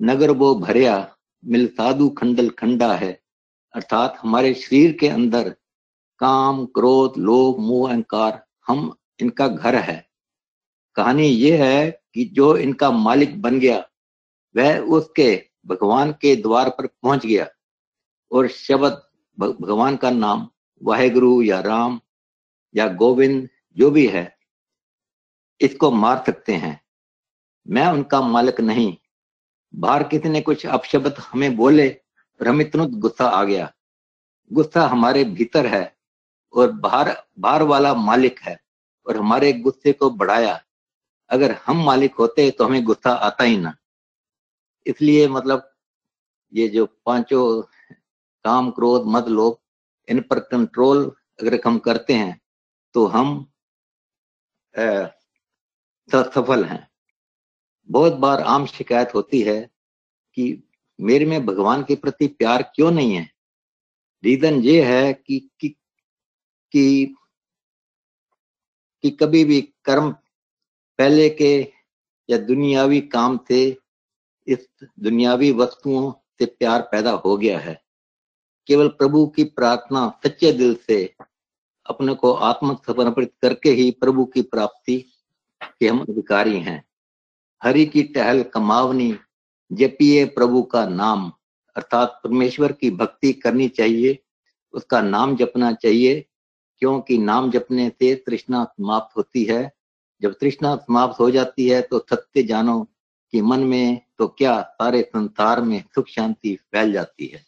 [0.00, 3.12] नगर वो भरिया, मिल साधु खंडल खंडा है।
[3.74, 5.48] अर्थात हमारे शरीर के अंदर
[6.20, 10.06] काम, क्रोध, लोभ, मोह, अहंकार, हम इनका घर है।
[10.94, 13.78] कहानी ये है कि जो इनका मालिक बन गया,
[14.54, 17.46] वह उसके भगवान के द्वार पर पहुँच गया
[18.30, 19.02] और शब्द
[19.38, 20.48] भगवान का नाम
[20.82, 22.00] वाहेगुरु या राम
[22.74, 24.24] या गोविंद जो भी है,
[25.60, 26.80] इसको मार सकते हैं।
[27.66, 28.96] मैं उनका मालिक नहीं।
[29.74, 31.88] बाहर किसी ने कुछ अपशब्द हमें बोले
[32.40, 33.72] और हमें तुरंत गुस्सा आ गया।
[34.50, 35.84] गुस्सा हमारे भीतर है
[36.54, 38.58] और बाहर बाहर वाला मालिक है
[39.06, 40.60] और हमारे गुस्से को बढ़ाया।
[41.30, 43.74] अगर हम मालिक होते तो हमें गुस्सा आता ही ना।
[44.86, 45.70] इसलिए मतलब
[46.52, 47.62] ये जो पाँचों
[48.44, 49.58] काम क्रोध मद लोभ
[50.08, 51.04] इन पर कंट्रोल
[51.40, 52.40] अगर हम करते हैं
[52.94, 53.34] तो हम
[56.08, 56.88] सफल हैं।
[57.88, 59.60] बहुत बार आम शिकायत होती है
[60.36, 60.62] कि
[60.98, 63.28] मेरे में भगवान के प्रति प्यार क्यों नहीं है?
[64.24, 65.68] रीजन ये है कि कि
[66.74, 67.14] कि,
[69.04, 70.10] कि कभी भी कर्म
[70.98, 71.52] पहले के
[72.28, 73.60] या दुनियावी काम से
[74.46, 74.68] इस
[75.00, 77.82] दुनियावी वस्तुओं से प्यार पैदा हो गया है।
[78.66, 81.14] केवल प्रभु की प्रार्थना सच्चे दिल से,
[81.86, 85.04] अपने को आत्म समर्पित करके ही प्रभु की प्राप्ति
[85.80, 86.84] के हम अधिकारी हैं।
[87.62, 89.16] हरि की टहल कमावनी,
[89.72, 91.32] जपिए प्रभु का नाम,
[91.76, 94.18] अर्थात परमेश्वर की भक्ति करनी चाहिए,
[94.72, 96.26] उसका नाम जपना चाहिए,
[96.78, 99.72] क्योंकि नाम जपने से तृष्णा समाप्त होती है।
[100.22, 102.88] जब तृष्णा समाप्त हो जाती है तो सत्य जानो
[103.32, 107.44] कि मन में तो क्या सारे संसार में सुख शांति फैल जाती है?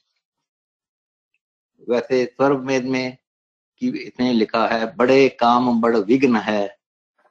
[1.89, 3.17] वैसे स्वर्ग में
[3.79, 6.79] कि इसने लिखा है, बड़े काम, बड़ विघ्न है,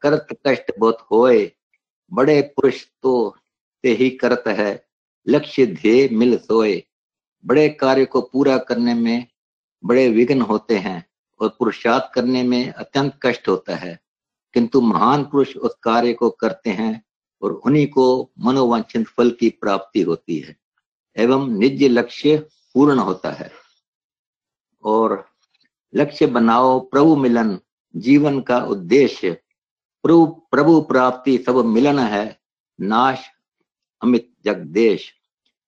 [0.01, 1.51] करत कष्ट बहुत होए,
[2.13, 3.38] बड़े पुरुष तो
[3.84, 4.88] ते ही करत है,
[5.27, 6.84] लक्ष्य ध्येय मिल सोए।
[7.45, 9.27] बड़े कार्य को पूरा करने में
[9.86, 11.06] बड़े विघ्न होते हैं
[11.41, 13.99] और पुरुषार्थ करने में अत्यंत कष्ट होता है।
[14.53, 17.06] किंतु महान पुरुष उस कार्य को करते हैं
[17.43, 20.56] और उन्हीं को मनोवांछित फल की प्राप्ति होती है,
[21.17, 22.38] एवं निज लक्ष्य
[22.73, 23.51] पूर्ण होता है।
[24.84, 25.25] और
[25.95, 27.60] लक्ष्य बनाओ प्रभु मिलन,
[27.95, 29.32] जीवन का उद्देश्य।
[30.03, 32.39] प्रभु प्रभु प्राप्ति सब मिलन है,
[32.82, 33.19] नाश
[34.01, 35.13] अमित जगदेश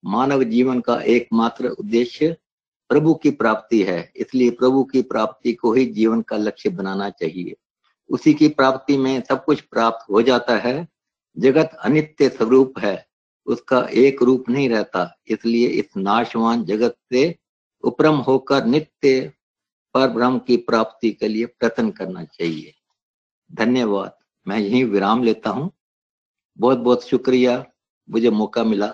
[0.05, 2.38] मानव जीवन का एकमात्र उद्देश्य
[2.89, 7.55] प्रभु की प्राप्ति है, इसलिए प्रभु की प्राप्ति को ही जीवन का लक्ष्य बनाना चाहिए।
[8.09, 10.94] उसी की प्राप्ति में सब कुछ प्राप्त हो जाता है
[11.38, 13.08] जगत अनित्य स्वरूप है,
[13.48, 17.24] उसका एक रूप नहीं रहता, इसलिए इस नाशवान जगत से
[17.84, 19.32] उपरम होकर नित्य
[19.95, 22.74] पर ब्रह्म की प्राप्ति के लिए प्रयत्न करना चाहिए।
[23.52, 24.17] धन्यवाद।
[24.48, 25.71] मैं यही विराम लेता हूँ।
[26.60, 27.63] बहुत बहुत शुक्रिया,
[28.10, 28.93] मुझे मौका मिला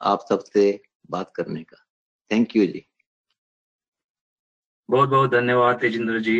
[0.00, 1.76] आप सबसे बात करने का।
[2.30, 2.84] Thank you ji.
[4.88, 6.38] बहुत बहुत धन्यवाद तेजिंद्र जी।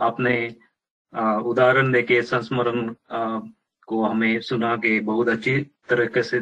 [0.00, 0.34] आपने
[1.44, 2.94] उदाहरण देके संस्मरण
[3.90, 5.56] को हमें सुना के बहुत अच्छी
[5.88, 6.38] तरीके से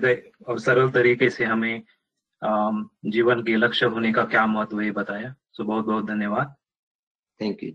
[0.49, 1.83] और सरल तरीके से हमें
[3.13, 6.55] जीवन के लक्ष्य होने का क्या महत्व है बताया। सो बहुत बहुत धन्यवाद।
[7.41, 7.73] थैंक यू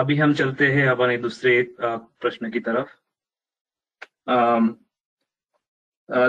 [0.00, 2.88] अभी हम चलते हैं अपने दूसरे प्रश्न की तरफ़।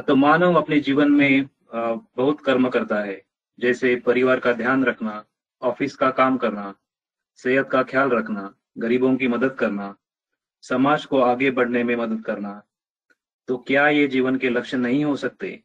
[0.08, 3.22] तो मानव अपने जीवन में बहुत कर्म करता है।
[3.60, 5.24] जैसे परिवार का ध्यान रखना
[5.62, 6.74] ऑफ़िस का काम करना
[7.40, 9.96] सेहत का ख्याल रखना गरीबों की मदद करना
[10.63, 12.62] समाज को आगे बढ़ने में मदद करना।
[13.50, 15.60] तो क्या ये जीवन के लक्ष्य नहीं हो सकते?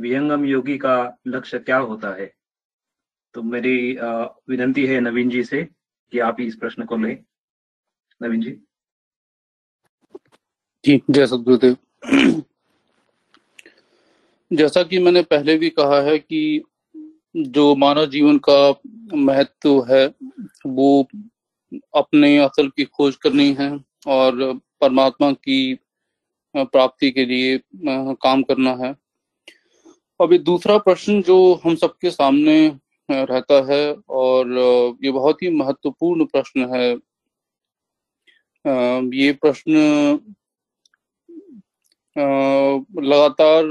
[0.00, 2.32] विहंगम योगी का लक्ष्य क्या होता है?
[3.34, 3.92] तो मेरी
[4.48, 5.62] विनंती है नवीन जी से
[6.12, 7.18] कि आप इस प्रश्न को लें।
[8.20, 8.50] नवीन जी।
[10.84, 11.76] जी, जय सदगुरुदेव
[14.50, 16.62] जैसा कि मैंने पहले भी कहा है कि
[17.36, 18.74] जो मानव जीवन का
[19.14, 20.06] महत्व है,
[20.66, 21.08] वो
[21.94, 23.68] अपने असल की खोज करनी है।
[24.06, 25.78] और परमात्मा की
[26.54, 28.94] प्राप्ति के लिए काम करना है।
[30.20, 32.56] अभी दूसरा प्रश्न जो हम सबके सामने
[33.08, 34.52] रहता है और
[35.04, 36.88] ये बहुत ही महत्वपूर्ण प्रश्न है।
[39.14, 39.74] ये प्रश्न
[43.04, 43.64] लगातार,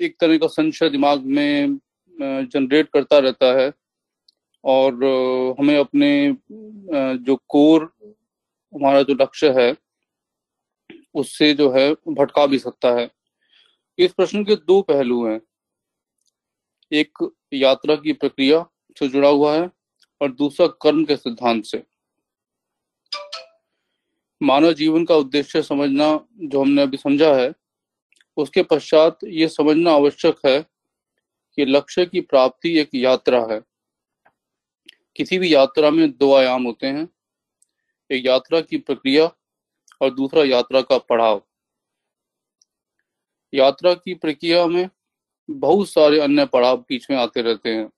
[0.00, 1.78] एक तरह का संशय दिमाग में
[2.16, 3.72] जनरेट करता रहता है
[4.64, 5.04] और
[5.60, 6.10] हमें अपने
[7.24, 7.90] जो कोर
[8.76, 9.76] हमारा जो लक्ष्य है,
[11.14, 13.10] उससे जो है भटका भी सकता है।
[13.98, 15.40] इस प्रश्न के दो पहलू हैं।
[16.92, 19.70] एक, यात्रा की प्रक्रिया से जुड़ा हुआ है
[20.20, 21.82] और दूसरा, कर्म के सिद्धांत से।
[24.42, 27.54] मानव जीवन का उद्देश्य समझना जो हमने अभी समझा है,
[28.36, 30.66] उसके पश्चात ये समझना आवश्यक है
[31.56, 33.62] कि लक्ष्य की प्राप्ति एक यात्रा है।
[35.16, 37.15] किसी भी यात्रा में दो आयाम होते हैं।
[38.10, 39.24] एक यात्रा की प्रक्रिया
[40.00, 41.42] और दूसरा यात्रा का पड़ाव।
[43.52, 44.88] यात्रा की प्रक्रिया में
[45.48, 47.88] बहुत सारे अन्य पड़ाव बीच में आते रहते हैं।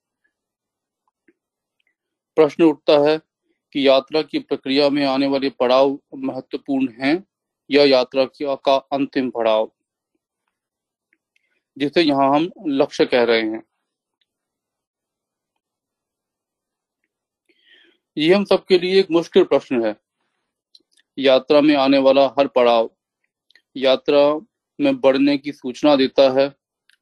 [2.36, 3.16] प्रश्न उठता है
[3.74, 7.16] कि यात्रा की प्रक्रिया में आने वाले पड़ाव महत्वपूर्ण हैं
[7.70, 9.70] या यात्रा का अंतिम पड़ाव,
[11.76, 13.62] जिसे यहाँ हम लक्ष्य कह रहे हैं।
[18.18, 19.96] ये हम सबके लिए एक मुश्किल प्रश्न है।
[21.18, 22.90] यात्रा में आने वाला हर पड़ाव,
[23.76, 24.40] यात्रा
[24.80, 26.54] में बढ़ने की सूचना देता है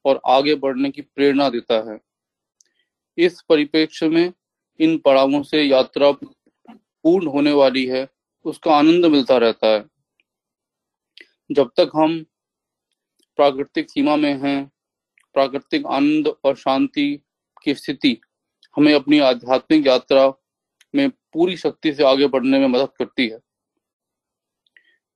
[0.05, 2.01] और आगे बढ़ने की प्रेरणा देता है।
[3.19, 4.33] इस परिप्रेक्ष्य में
[4.81, 6.13] इन पड़ावों से यात्रा
[6.73, 8.09] पूर्ण होने वाली है,
[8.45, 9.85] उसका आनंद मिलता रहता है।
[11.53, 12.25] जब तक हम
[13.37, 14.73] प्राकृतिक सीमा में हैं,
[15.35, 17.23] प्राकृतिक आनंद और शांति
[17.63, 18.21] की स्थिति,
[18.77, 20.33] हमें अपनी आध्यात्मिक यात्रा
[20.97, 23.39] में पूरी शक्ति से आगे बढ़ने में मदद करती है।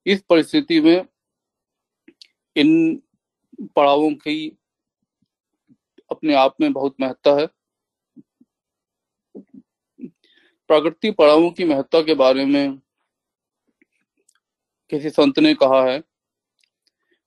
[0.06, 1.04] इस परिस्थिति में
[2.56, 3.02] इन
[3.76, 4.56] पड़ावों की
[6.10, 7.46] अपने आप में बहुत महत्ता है।
[10.70, 12.78] प्राकृतिक पड़ावों की महत्ता के बारे में
[14.92, 16.02] किसी संत ने कहा है,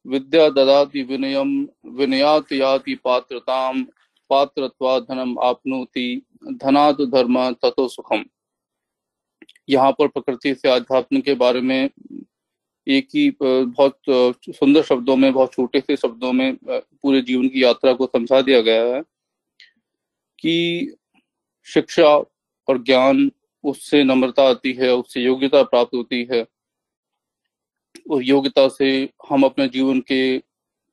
[0.05, 3.83] विद्या ददाति विनयम, विनयात याति पात्रताम
[4.29, 6.21] पात्रत्वा धनम आपनोति
[6.53, 8.25] धनाद धर्म ततो सुखम।
[9.69, 11.89] यहाँ पर प्रकृति से आध्यात्म के बारे में
[12.87, 17.93] एक ही बहुत सुंदर शब्दों में, बहुत छोटे से शब्दों में पूरे जीवन की यात्रा
[17.93, 19.01] को समझा दिया गया है
[20.39, 20.95] कि
[21.67, 22.07] शिक्षा
[22.67, 23.31] और ज्ञान
[23.63, 26.45] उससे नम्रता आती है, उससे योग्यता प्राप्त होती है।
[28.11, 30.37] और योग्यता से हम अपने जीवन के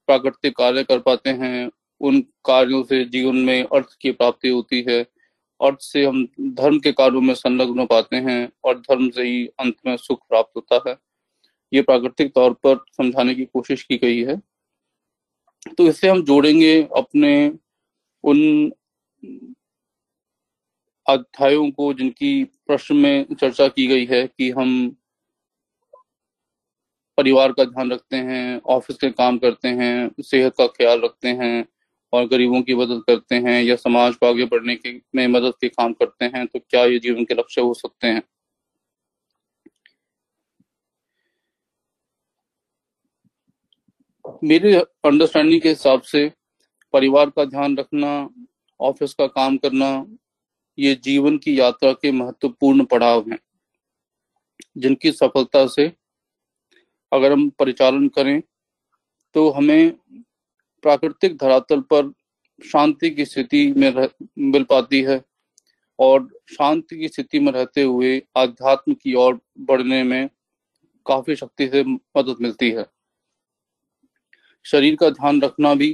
[0.09, 5.03] प्राकृतिक कार्य कर पाते हैं, उन कार्यों से जीवन में अर्थ की प्राप्ति होती है।
[5.61, 9.47] अर्थ से हम धर्म के कार्यों में संलग्न हो पाते हैं और धर्म से ही
[9.61, 10.97] अंत में सुख प्राप्त होता है।
[11.73, 14.37] ये प्राकृतिक तौर पर समझाने की कोशिश की गई है।
[15.79, 17.33] तो इससे हम जोड़ेंगे अपने
[18.25, 18.71] उन
[21.07, 24.97] अध्यायों को जिनकी प्रश्न में चर्चा की गई है कि हम
[27.19, 31.65] परिवार का ध्यान रखते हैं, ऑफ़िस के काम करते हैं, सेहत का ख्याल रखते हैं
[32.13, 35.69] और गरीबों की मदद करते हैं या समाज को आगे बढ़ने के, में मदद के
[35.69, 38.23] काम करते हैं तो क्या ये जीवन के लक्ष्य हो सकते हैं?
[44.45, 46.31] मेरे अंडरस्टैंडिंग के हिसाब से
[46.95, 48.29] परिवार का ध्यान रखना
[48.81, 50.07] ऑफ़िस का काम करना,
[50.79, 53.39] ये जीवन की यात्रा के महत्वपूर्ण पड़ाव हैं,
[54.79, 55.87] जिनकी सफलता से
[57.13, 58.41] अगर हम परिचालन करें
[59.35, 59.93] तो हमें
[60.83, 62.13] प्राकृतिक धरातल पर
[62.61, 64.09] शांति की स्थिति में रह,
[64.39, 65.21] मिल पाती है
[65.99, 70.29] और शांति की स्थिति में रहते हुए आध्यात्म की ओर बढ़ने में
[71.07, 72.85] काफ़ी शक्ति से मदद मिलती है।
[74.67, 75.93] शरीर का ध्यान रखना भी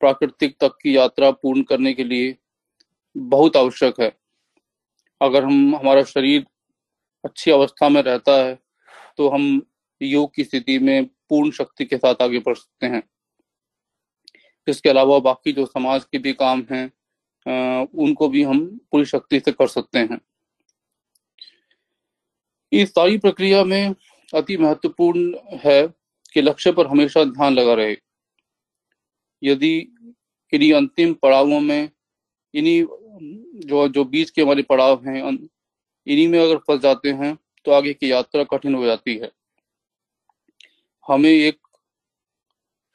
[0.00, 2.34] प्राकृतिक तक की यात्रा पूर्ण करने के लिए
[3.16, 4.12] बहुत आवश्यक है।
[5.20, 6.46] अगर हम हमारा शरीर
[7.24, 8.58] अच्छी अवस्था में रहता है
[9.18, 9.62] तो हम
[10.00, 13.02] योग की स्थिति में पूर्ण शक्ति के साथ आगे बढ़ सकते हैं।
[14.66, 16.86] इसके अलावा बाकी जो समाज के भी काम हैं
[17.96, 20.18] उनको भी हम पूरी शक्ति से कर सकते हैं।
[22.72, 23.94] इस सारी प्रक्रिया में
[24.32, 25.86] अति महत्वपूर्ण है
[26.34, 27.96] कि लक्ष्य पर हमेशा ध्यान लगा रहे।
[29.42, 29.76] यदि
[30.52, 31.88] इन्हीं अंतिम पड़ावों में,
[32.54, 32.82] इन्हीं
[33.66, 37.36] जो जो बीच के हमारे पड़ाव हैं इन्हीं में अगर फंस जाते हैं
[37.66, 39.30] तो आगे की यात्रा कठिन हो जाती है।
[41.06, 41.58] हमें एक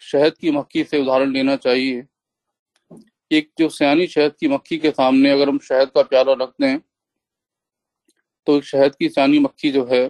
[0.02, 2.04] शहद की मक्खी से उदाहरण लेना चाहिए।
[3.32, 6.80] एक जो सियानी शहद की मक्खी के सामने अगर हम शहद का प्याला रख दें
[8.48, 10.10] तो शहद की सियानी मक्खी जो है,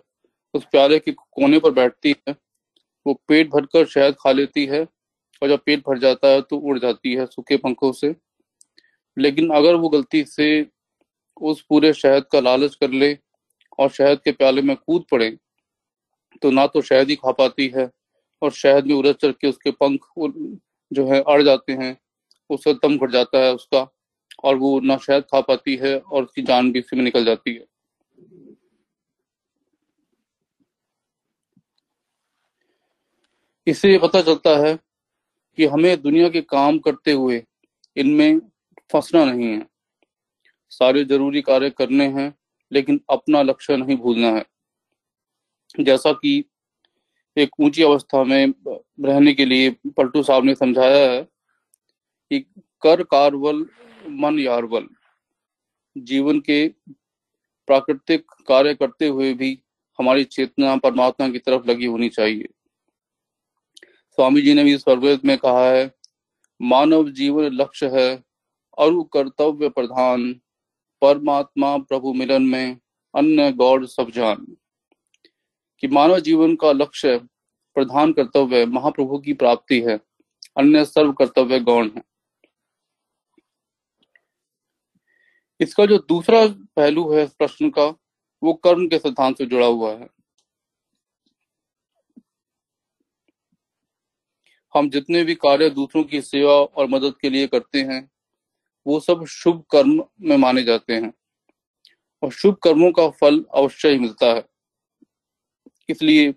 [0.53, 2.35] उस प्याले के कोने पर बैठती है।
[3.05, 4.81] वो पेट भरकर शहद खा लेती है
[5.41, 8.15] और जब पेट भर जाता है तो उड़ जाती है सूखे पंखों से।
[9.17, 10.67] लेकिन अगर वो गलती से
[11.41, 13.17] उस पूरे शहद का लालच कर ले
[13.79, 15.29] और शहद के प्याले में कूद पड़े
[16.41, 17.89] तो ना तो शहद ही खा पाती है
[18.41, 20.05] और शहद में उड़द चढ़ के उसके पंख
[20.91, 21.97] जो है, अड़ जाते हैं।
[22.49, 23.87] उसका दम घट जाता है उसका
[24.43, 27.53] और वो ना शहद खा पाती है और उसकी जान भी इसी में निकल जाती
[27.53, 27.65] है।
[33.67, 34.77] इससे पता चलता है
[35.57, 37.43] कि हमें दुनिया के काम करते हुए
[37.97, 38.39] इनमें
[38.91, 39.65] फंसना नहीं है।
[40.71, 42.33] सारे ज़रूरी कार्य करने हैं,
[42.71, 44.45] लेकिन अपना लक्ष्य नहीं भूलना है।
[45.79, 46.43] जैसा कि
[47.37, 48.53] एक ऊँची अवस्था में
[49.01, 51.23] रहने के लिए पलटू साहब ने समझाया है
[52.31, 52.39] कि
[52.81, 53.65] कर कारवल,
[54.09, 54.87] मन यारवल।
[55.97, 56.67] जीवन के
[57.67, 59.61] प्राकृतिक कार्य करते हुए भी
[59.99, 62.49] हमारी चेतना परमात्मा की तरफ़ लगी होनी चाहिए।
[64.09, 65.95] स्वामी जी ने भी स्वर्वेद में कहा है,
[66.61, 68.23] मानव जीवन लक्ष्य है
[68.77, 70.41] और कर्तव्य प्रधान,
[71.01, 72.77] परमात्मा प्रभु मिलन में,
[73.15, 74.57] अन्य गौड़ सब जान।
[75.81, 77.17] कि मानव जीवन का लक्ष्य
[77.75, 79.99] प्रधान कर्तव्य महाप्रभु की प्राप्ति है,
[80.57, 82.03] अन्य सर्व कर्तव्य गौण है।
[85.59, 87.85] इसका जो दूसरा पहलू है प्रश्न का,
[88.43, 90.09] वो कर्म के सिद्धांत से जुड़ा हुआ है।
[94.75, 98.11] हम जितने भी कार्य दूसरों की सेवा और मदद के लिए करते हैं,
[98.87, 101.13] वो सब शुभ कर्म में माने जाते हैं
[102.23, 104.50] और शुभ कर्मों का फल अवश्य ही मिलता है।
[105.91, 106.31] इसलिए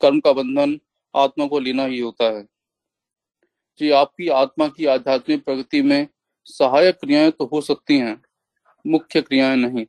[0.00, 0.78] कर्म का बंधन
[1.14, 2.46] आत्मा को लेना ही होता है।
[3.80, 6.06] जी, आपकी आत्मा की आध्यात्मिक प्रगति में
[6.46, 8.20] सहायक क्रियाएँ तो हो सकती हैं,
[8.84, 9.84] मुख्य क्रियाएँ नहीं।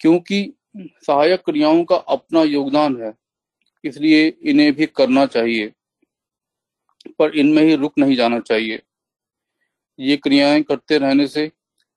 [0.00, 3.12] क्योंकि सहायक क्रियाओं का अपना योगदान है,
[3.84, 5.72] इसलिए इन्हें भी करना चाहिए,
[7.18, 8.82] पर इनमें ही रुक नहीं जाना चाहिए।
[9.98, 11.50] ये क्रियाएँ करते रहने से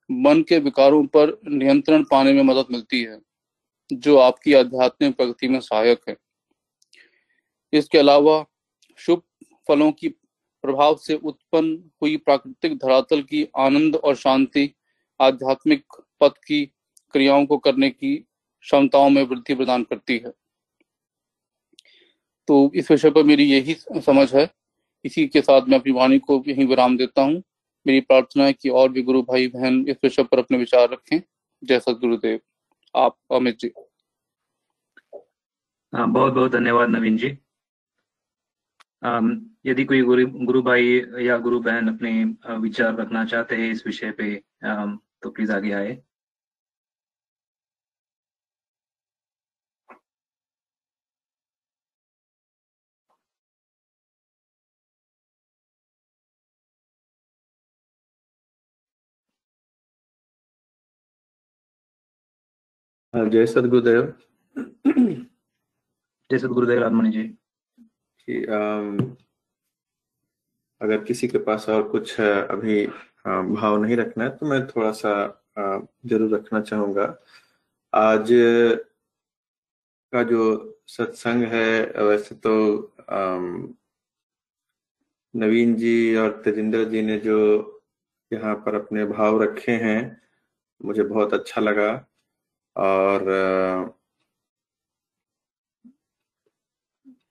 [0.09, 3.19] मन के विकारों पर नियंत्रण पाने में मदद मिलती है।
[3.93, 6.17] जो आपकी आध्यात्मिक प्रगति में सहायक है।
[7.73, 8.45] इसके अलावा
[8.95, 9.21] शुभ
[9.67, 10.07] फलों की
[10.63, 14.73] प्रभाव से उत्पन्न हुई प्राकृतिक धरातल की आनंद और शांति,
[15.21, 15.83] आध्यात्मिक
[16.21, 16.65] पथ की
[17.13, 20.33] क्रियाओं को करने की क्षमताओं में वृद्धि प्रदान करती है।
[22.47, 23.75] तो इस विषय पर मेरी यही
[24.05, 24.49] समझ है।
[25.05, 27.43] इसी के साथ मैं अपनी वाणी को यही विराम देता हूँ।
[27.87, 31.21] मेरी प्रार्थना है कि और भी गुरु भाई बहन इस विषय पर अपने विचार रखें।
[31.63, 32.39] जय सदगुरुदेव
[32.95, 33.71] आप अमित जी।
[35.93, 37.37] हाँ बहुत बहुत धन्यवाद नवीन जी।
[39.65, 42.11] यदि कोई गुरु गुरु भाई या गुरु बहन अपने
[42.57, 44.35] विचार रखना चाहते हैं इस विषय पे
[45.23, 46.04] तो प्लीज़ आगे आए।
[63.15, 64.13] जय सदगुरुदेव।
[66.29, 68.43] जय सदगुरुदेव राजमणि जी। कि
[70.81, 72.85] अगर किसी के पास और कुछ अभी
[73.25, 75.13] भाव नहीं रखना है तो मैं थोड़ा सा
[75.57, 77.05] ज़रूर रखना चाहूँगा।
[77.93, 78.27] आज
[80.13, 80.41] का जो
[80.87, 81.69] सत्संग है
[82.03, 82.55] वैसे तो
[85.33, 87.37] नवीन जी और तेजिंदर जी ने जो
[88.31, 89.99] यहाँ पर अपने भाव रखे हैं
[90.81, 91.89] मुझे बहुत अच्छा लगा।
[92.77, 93.29] और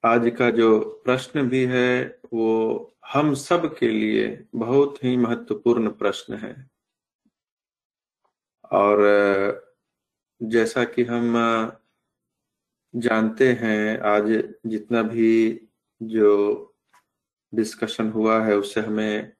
[0.04, 6.34] आज का जो प्रश्न भी है, वो हम सब के लिए बहुत ही महत्वपूर्ण प्रश्न
[6.34, 6.70] है।
[8.72, 8.98] और
[10.42, 11.34] जैसा कि हम
[12.96, 14.24] जानते हैं, आज
[14.66, 15.68] जितना भी
[16.02, 16.74] जो
[17.54, 19.32] डिस्कशन हुआ है, उससे हमें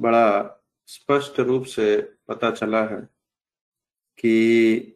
[0.00, 3.00] बड़ा स्पष्ट रूप से पता चला है
[4.18, 4.92] कि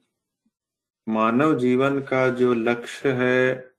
[1.11, 3.75] मानव जीवन का जो लक्ष्य है,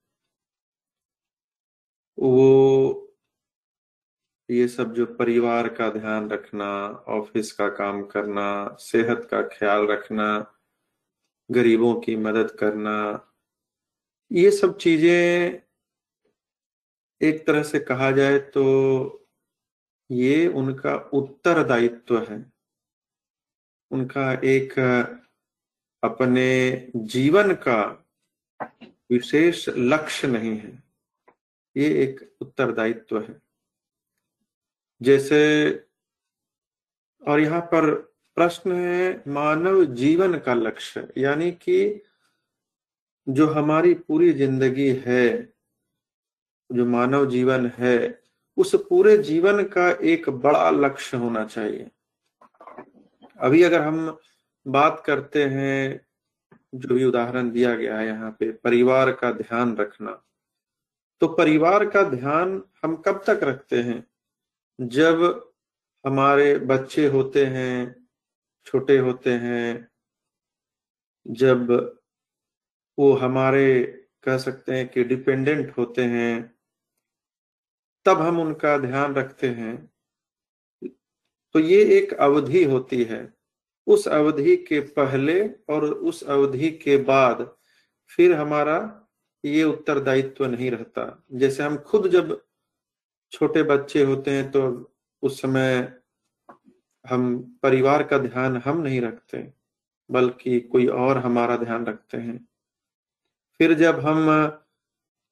[2.17, 3.07] वो
[4.49, 6.69] ये सब जो परिवार का ध्यान रखना,
[7.09, 10.27] ऑफ़िस का काम करना, सेहत का ख्याल रखना,
[11.49, 13.27] गरीबों की मदद करना,
[14.31, 15.61] ये सब चीज़ें
[17.21, 18.61] एक तरह से कहा जाए तो
[20.09, 22.45] ये उनका उत्तरदायित्व है।
[23.91, 24.73] उनका एक
[26.03, 28.07] अपने जीवन का
[29.11, 30.83] विशेष लक्ष्य नहीं है।
[31.75, 33.41] ये एक उत्तरदायित्व है।
[35.01, 35.71] जैसे,
[37.27, 37.91] और यहाँ पर
[38.35, 42.01] प्रश्न है मानव जीवन का लक्ष्य, यानी कि
[43.29, 45.53] जो हमारी पूरी ज़िंदगी है,
[46.71, 48.21] जो मानव जीवन है,
[48.57, 51.89] उस पूरे जीवन का एक बड़ा लक्ष्य होना चाहिए।
[53.39, 54.17] अभी अगर हम
[54.67, 56.07] बात करते हैं,
[56.75, 60.23] जो भी उदाहरण दिया गया है यहाँ पे, परिवार का ध्यान रखना।
[61.21, 64.07] तो परिवार का ध्यान हम कब तक रखते हैं?
[64.81, 65.49] जब
[66.05, 68.07] हमारे बच्चे होते हैं,
[68.65, 69.91] छोटे होते हैं,
[71.27, 71.71] जब
[72.99, 73.83] वो हमारे,
[74.23, 76.55] कह सकते हैं कि डिपेंडेंट होते हैं,
[78.05, 79.91] तब हम उनका ध्यान रखते हैं।
[81.53, 83.40] तो ये एक अवधि होती है।
[83.91, 87.49] उस अवधि के पहले और उस अवधि के बाद
[88.11, 88.77] फिर हमारा
[89.43, 92.39] ये उत्तरदायित्व नहीं रहता। जैसे हम खुद जब
[93.33, 94.61] छोटे बच्चे होते हैं तो
[95.23, 95.93] उस समय
[97.05, 99.37] हम परिवार का ध्यान हम नहीं रखते,
[100.09, 102.37] बल्कि कोई और हमारा ध्यान रखते हैं।
[103.59, 104.27] फिर जब हम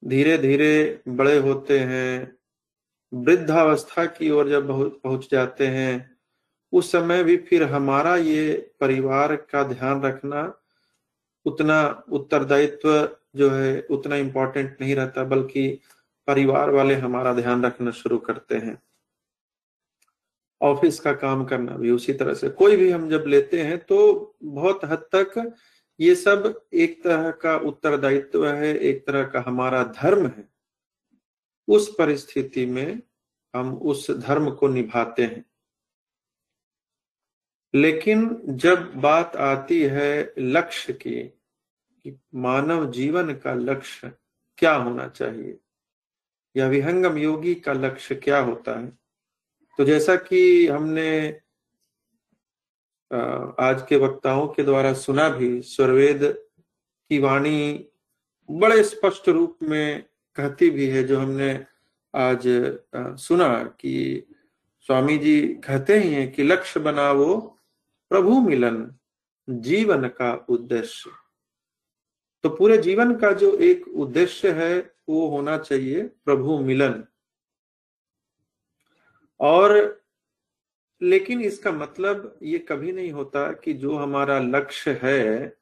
[0.03, 2.37] धीरे धीरे बड़े होते हैं,
[3.11, 4.67] वृद्धावस्था की ओर जब
[5.03, 6.18] पहुँच जाते हैं
[6.73, 10.41] उस समय भी फिर हमारा ये परिवार का ध्यान रखना
[11.45, 11.79] उतना
[12.11, 15.79] उत्तरदायित्व जो है उतना इम्पोर्टेंट नहीं रहता, बल्कि
[16.27, 18.77] परिवार वाले हमारा ध्यान रखना शुरू करते हैं।
[20.61, 24.35] ऑफ़िस का काम करना भी उसी तरह से। कोई भी हम जब लेते हैं तो
[24.43, 25.53] बहुत हद तक
[25.99, 30.47] ये सब एक तरह का उत्तरदायित्व है, एक तरह का हमारा धर्म है।
[31.67, 33.01] उस परिस्थिति में
[33.53, 35.43] हम उस धर्म को निभाते हैं।
[37.73, 44.11] लेकिन जब बात आती है लक्ष्य की, कि मानव जीवन का लक्ष्य
[44.57, 45.57] क्या होना चाहिए,
[46.55, 48.87] या विहंगम योगी का लक्ष्य क्या होता है
[49.79, 51.27] तो जैसा कि हमने
[53.11, 57.85] आज के वक्ताओं के द्वारा सुना भी स्वरवेद की वाणी
[58.49, 60.03] बड़े स्पष्ट रूप में
[60.37, 61.65] कहती भी है, जो हमने
[62.13, 62.43] आज
[63.19, 64.23] सुना कि
[64.87, 67.58] स्वामी जी कहते ही हैं कि लक्ष्य बनाओ
[68.09, 68.95] प्रभु मिलन
[69.49, 71.11] जीवन का उद्देश्य।
[72.43, 77.03] तो पूरे जीवन का जो एक उद्देश्य है, वो होना चाहिए प्रभु मिलन।
[79.39, 80.01] और
[81.01, 85.57] लेकिन इसका मतलब ये कभी नहीं होता कि जो हमारा लक्ष्य है,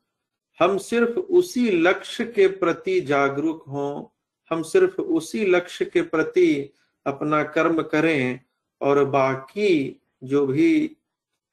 [0.59, 4.05] हम सिर्फ़ उसी लक्ष्य के प्रति जागरूक हों,
[4.51, 6.73] हम सिर्फ़ उसी लक्ष्य के प्रति
[7.05, 8.39] अपना कर्म करें,
[8.81, 10.96] और बाकी जो भी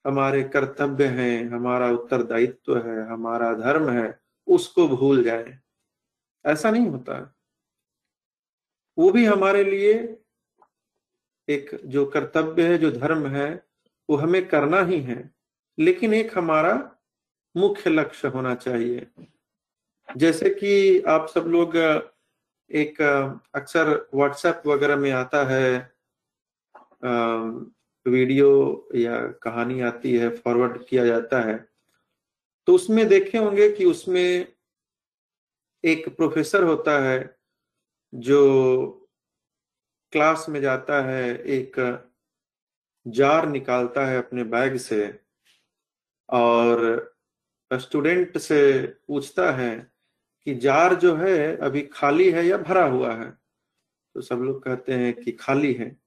[0.06, 5.58] हमारे कर्तव्य हैं, हमारा उत्तरदायित्व है, हमारा धर्म है, उसको भूल जाए।
[6.46, 7.36] ऐसा नहीं होता।
[8.98, 10.18] वो भी हमारे लिए
[11.48, 13.66] एक जो कर्तव्य है, जो धर्म है,
[14.10, 15.34] वो हमें करना ही है।
[15.78, 16.96] लेकिन एक हमारा
[17.56, 19.06] मुख्य लक्ष्य होना चाहिए।
[20.16, 21.76] जैसे कि आप सब लोग,
[22.70, 23.00] एक
[23.54, 25.92] अक्सर व्हाट्सएप वगैरह में आता है
[28.06, 31.68] वीडियो या कहानी आती है फॉरवर्ड किया जाता है
[32.66, 34.46] तो उसमें देखे होंगे कि उसमें
[35.84, 37.38] एक प्रोफेसर होता है
[38.14, 39.00] जो
[40.12, 42.04] क्लास में जाता है, एक
[43.08, 45.20] जार निकालता है अपने बैग से
[46.28, 47.14] और
[47.72, 49.92] स्टूडेंट से पूछता है
[50.44, 53.30] कि जार जो है अभी खाली है या भरा हुआ है।
[54.14, 56.03] तो सब लोग कहते हैं कि खाली है।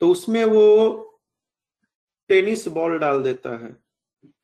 [0.00, 1.04] तो उसमें वो
[2.28, 3.76] टेनिस बॉल डाल देता है।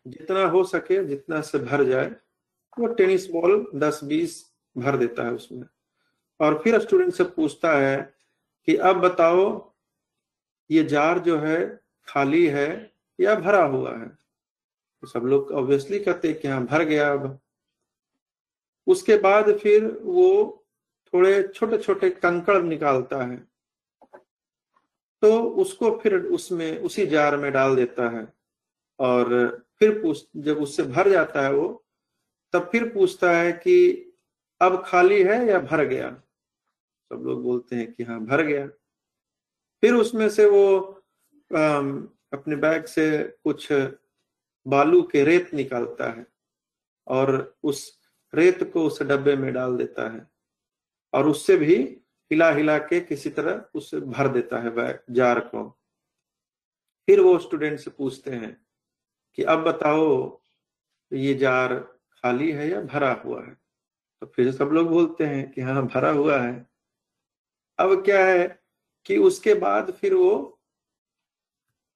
[0.07, 2.16] जितना हो सके, जितना से भर जाए,
[2.78, 5.64] वो टेनिस बॉल 10-20 भर देता है उसमें।
[6.40, 8.14] और फिर स्टूडेंट से पूछता है
[8.66, 9.72] कि, अब बताओ,
[10.70, 14.09] ये जार जो है, खाली है या भरा हुआ है?
[15.00, 17.40] तो सब लोग ऑब्वियसली कहते हैं कि हाँ भर गया अब।
[18.86, 20.61] उसके बाद फिर वो
[21.14, 23.53] थोड़े छोटे छोटे कंकड़ निकालता है।
[25.25, 28.33] तो उसको फिर उसमें, उसी जार में डाल देता है।
[28.99, 29.29] और
[29.79, 31.85] फिर पूछ, जब उससे भर जाता है वो,
[32.53, 33.93] तब फिर पूछता है कि
[34.61, 36.11] अब खाली है या भर गया?
[37.11, 38.66] सब लोग बोलते हैं कि हाँ भर गया।
[39.83, 40.79] फिर उसमें से वो
[42.33, 43.72] अपने बैग से कुछ
[44.66, 46.27] बालू के रेत निकालता है
[47.07, 47.99] और उस
[48.35, 50.31] रेत को उस डब्बे में डाल देता है।
[51.12, 52.01] और उससे भी
[52.31, 55.81] हिला हिला के किसी तरह उसे भर देता है बैग जार को
[57.09, 58.66] फिर वो स्टूडेंट से पूछते हैं
[59.35, 60.41] कि अब बताओ,
[61.12, 61.75] ये जार
[62.12, 63.59] खाली है या भरा हुआ है?
[64.20, 66.66] तो फिर सब लोग बोलते हैं कि हाँ भरा हुआ है।
[67.79, 68.62] अब क्या है
[69.05, 70.61] कि उसके बाद फिर वो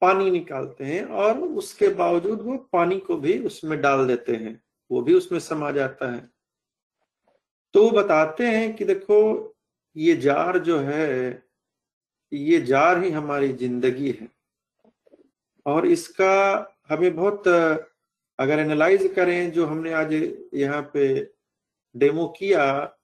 [0.00, 5.02] पानी निकालते हैं और उसके बावजूद वो पानी को भी उसमें डाल देते हैं। वो
[5.02, 6.30] भी उसमें समा जाता है।
[7.72, 9.48] तो वो बताते हैं कि देखो
[9.98, 11.42] ये जार जो है,
[12.32, 14.28] ये जार ही हमारी ज़िंदगी है।
[15.66, 16.34] और इसका
[16.90, 17.48] हमें बहुत,
[18.38, 20.12] अगर एनालाइज करें जो हमने आज
[20.54, 21.08] यहाँ पे
[21.94, 22.94] डेमो किया,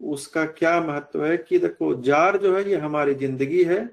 [0.00, 3.88] उसका क्या महत्व है कि देखो, जार जो है, ये हमारी ज़िंदगी है।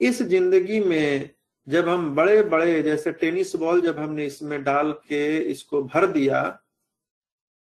[0.00, 1.30] इस ज़िंदगी में
[1.66, 6.42] जब हम बड़े बड़े जैसे टेनिस बॉल जब हमने इसमें डाल के इसको भर दिया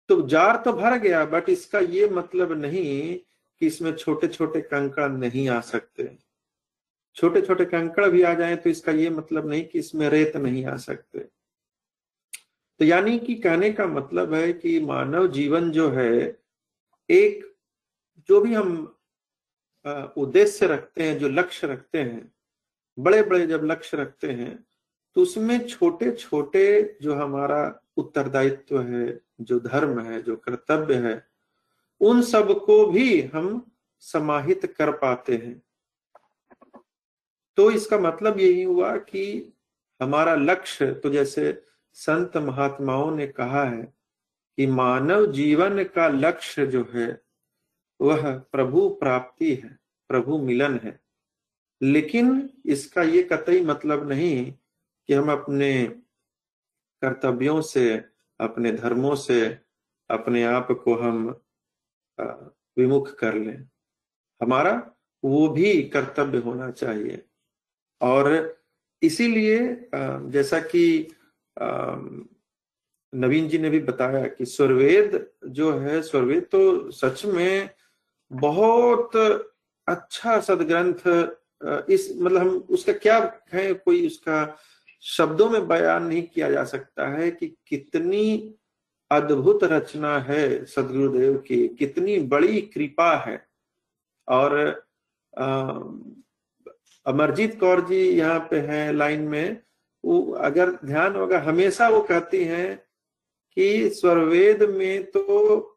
[0.10, 3.18] तो जार तो भर गया बट इसका ये मतलब नहीं
[3.64, 6.10] कि इसमें छोटे छोटे कंकड़ नहीं आ सकते।
[7.18, 10.66] छोटे छोटे कंकड़ भी आ जाएँ तो इसका ये मतलब नहीं कि इसमें रेत नहीं
[10.66, 11.20] आ सकते।
[12.80, 16.38] तो यानी कि कहने का मतलब है कि मानव जीवन जो है,
[17.10, 17.56] एक
[18.30, 18.96] जो भी हम
[20.18, 22.32] उद्देश्य रखते हैं, जो लक्ष्य रखते हैं
[22.98, 24.56] बड़े बड़े जब लक्ष्य रखते हैं
[25.16, 31.33] तो उसमें छोटे छोटे जो हमारा उत्तरदायित्व है, जो धर्म है, जो कर्तव्य है
[32.04, 35.62] उन सबको भी हम समाहित कर पाते हैं।
[37.58, 39.54] तो इसका मतलब यही हुआ कि
[40.02, 43.84] हमारा लक्ष्य तो जैसे संत महात्माओं ने कहा है
[44.58, 47.22] कि मानव जीवन का लक्ष्य जो है,
[48.02, 51.00] वह प्रभु प्राप्ति है, प्रभु मिलन है।
[51.82, 54.54] लेकिन इसका ये कतई मतलब नहीं
[55.08, 55.88] कि हम अपने
[57.02, 58.04] कर्तव्यों से,
[58.40, 59.60] अपने धर्मों से,
[60.10, 61.42] अपने आप को हम
[62.20, 63.68] विमुख कर लें।
[64.42, 64.74] हमारा
[65.24, 67.22] वो भी कर्तव्य होना चाहिए।
[68.02, 68.58] और
[69.02, 69.60] इसीलिए
[69.94, 71.08] जैसा कि
[73.14, 77.70] नवीन जी ने भी बताया कि स्वरवेद जो है, स्वरवेद तो सच में
[78.32, 79.16] बहुत
[79.88, 81.08] अच्छा सदग्रंथ
[81.90, 83.18] इस मतलब हम उसका क्या
[83.54, 84.58] है, कोई उसका
[85.02, 88.56] शब्दों में बयान नहीं किया जा सकता है कि कितनी
[89.14, 93.46] अद्भुत रचना है सदगुरुदेव की। कितनी बड़ी कृपा है।
[94.28, 94.56] और
[97.06, 99.62] अमरजीत कौर जी यहाँ पे हैं लाइन में।
[100.04, 102.76] वो अगर ध्यान होगा, हमेशा वो कहती हैं
[103.58, 105.70] कि स्वरवेद में तो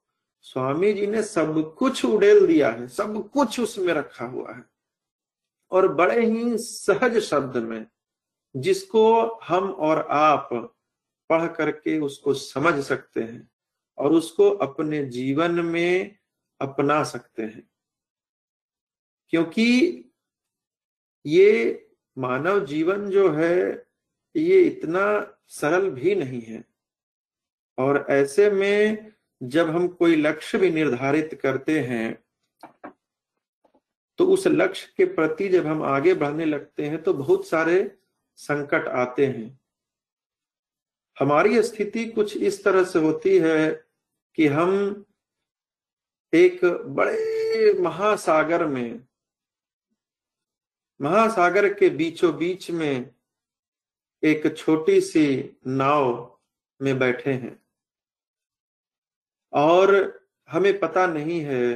[0.45, 4.64] स्वामी जी ने सब कुछ उड़ेल दिया है, सब कुछ उसमें रखा हुआ है।
[5.72, 7.87] और बड़े ही सहज शब्द में
[8.55, 9.05] जिसको
[9.45, 10.75] हम और आप
[11.30, 13.48] पढ़ करके उसको समझ सकते हैं
[13.98, 16.16] और उसको अपने जीवन में
[16.60, 17.68] अपना सकते हैं।
[19.28, 20.04] क्योंकि
[21.26, 21.82] ये
[22.18, 23.86] मानव जीवन जो है,
[24.36, 25.04] ये इतना
[25.48, 26.64] सरल भी नहीं है।
[27.78, 29.12] और ऐसे में
[29.42, 32.24] जब हम कोई लक्ष्य भी निर्धारित करते हैं
[34.18, 37.98] तो उस लक्ष्य के प्रति जब हम आगे बढ़ने लगते हैं तो बहुत सारे
[38.36, 39.60] संकट आते हैं।
[41.20, 43.86] हमारी स्थिति कुछ इस तरह से होती है
[44.34, 45.04] कि हम
[46.34, 49.06] एक बड़े महासागर में,
[51.00, 53.14] महासागर के बीचों बीच में
[54.22, 56.38] एक छोटी सी नाव
[56.82, 57.66] में बैठे हैं।
[59.52, 59.94] और
[60.48, 61.74] हमें पता नहीं है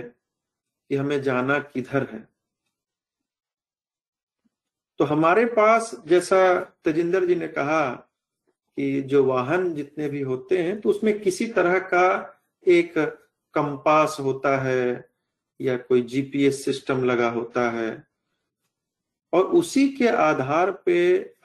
[0.88, 2.28] कि हमें जाना किधर है।
[4.98, 8.06] तो हमारे पास, जैसा तेजिंदर जी ने कहा
[8.78, 12.06] कि जो वाहन जितने भी होते हैं तो उसमें किसी तरह का
[12.66, 12.98] एक
[13.54, 15.10] कंपास होता है
[15.60, 17.90] या कोई जीपीएस सिस्टम लगा होता है।
[19.32, 20.96] और उसी के आधार पे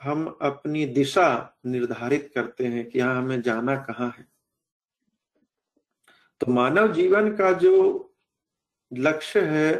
[0.02, 1.28] हम अपनी दिशा
[1.66, 4.26] निर्धारित करते हैं कि हाँ हमें जाना कहाँ है।
[6.40, 7.74] तो मानव जीवन का जो
[8.92, 9.72] लक्ष्य है,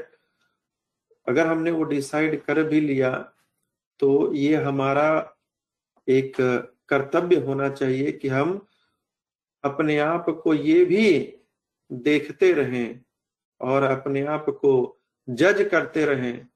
[1.26, 3.10] अगर हमने वो डिसाइड कर भी लिया
[4.00, 5.36] तो ये हमारा
[6.08, 6.36] एक
[6.88, 8.66] कर्तव्य होना चाहिए कि हम
[9.64, 11.38] अपने आप को ये भी
[11.92, 13.00] देखते रहें
[13.60, 16.46] और अपने आप को जज करते रहें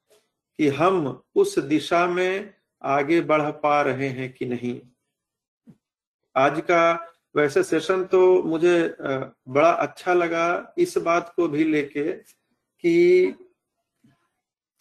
[0.58, 4.80] कि हम उस दिशा में आगे बढ़ पा रहे हैं कि नहीं।
[6.36, 7.06] आज का
[7.36, 8.96] वैसे सेशन तो मुझे
[9.48, 12.12] बड़ा अच्छा लगा इस बात को भी लेके
[12.78, 13.34] कि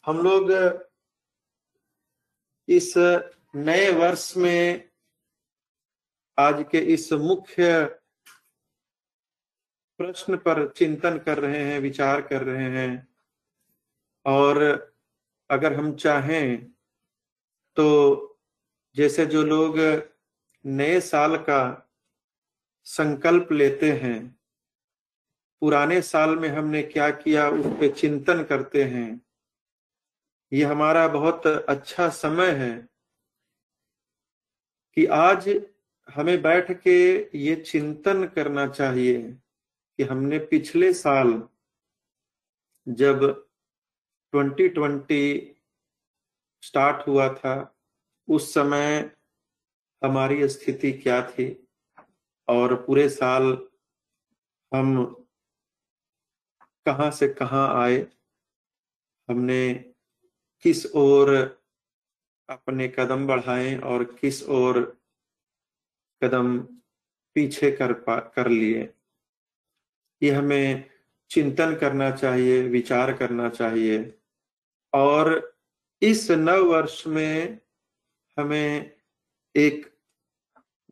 [0.06, 0.52] हम लोग
[2.68, 2.94] इस
[3.56, 4.89] नए वर्ष में
[6.40, 7.84] आज के इस मुख्य
[10.00, 13.08] प्रश्न पर चिंतन कर रहे हैं, विचार कर रहे हैं।
[14.26, 14.62] और
[15.50, 16.66] अगर हम चाहें
[17.78, 17.86] तो
[18.96, 19.78] जैसे जो लोग
[20.66, 21.62] नए साल का
[22.88, 24.20] संकल्प लेते हैं,
[25.62, 29.22] पुराने साल में हमने क्या किया, उस पर चिंतन करते हैं।
[30.52, 32.72] ये हमारा बहुत अच्छा समय है
[34.98, 35.50] कि आज
[36.16, 39.32] हमें बैठ के ये चिंतन करना चाहिए
[39.98, 41.50] कि हमने पिछले साल
[42.88, 43.48] जब
[44.36, 45.56] 2020
[46.64, 47.80] स्टार्ट हुआ था,
[48.30, 49.16] उस समय
[50.04, 51.68] हमारी स्थिति क्या थी?
[52.48, 53.68] और पूरे साल
[54.74, 55.16] हम
[56.86, 58.08] कहाँ से कहाँ आए?
[59.30, 59.74] हमने
[60.62, 61.36] किस ओर
[62.50, 64.99] अपने कदम बढ़ाए और किस ओर
[66.24, 66.60] कदम
[67.36, 68.94] पीछे कर पा, कर लिए।
[70.24, 70.90] ये हमें
[71.30, 74.20] चिंतन करना चाहिए, विचार करना चाहिए।
[74.94, 75.58] और
[76.02, 77.60] इस नव वर्ष में
[78.40, 78.98] हमें
[79.56, 79.98] एक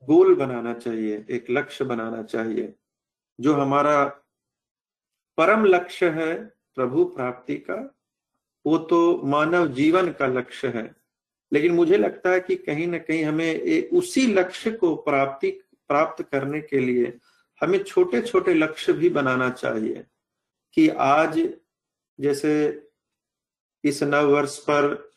[0.04, 2.76] गोल बनाना चाहिए, एक लक्ष्य बनाना चाहिए,
[3.40, 4.06] जो हमारा
[5.38, 8.00] परम लक्ष्य है प्रभु प्राप्ति का।
[8.66, 10.96] वो तो मानव जीवन का लक्ष्य है।
[11.54, 15.52] लेकिन मुझे लगता है कि कहीं ना कहीं हमें एक उसी लक्ष्य को प्राप्ति,
[15.88, 17.18] प्राप्त करने के लिए
[17.62, 20.06] हमें छोटे छोटे लक्ष्य भी बनाना चाहिए
[20.74, 21.50] कि आज
[22.20, 22.84] जैसे
[23.84, 25.12] इस नव वर्ष पर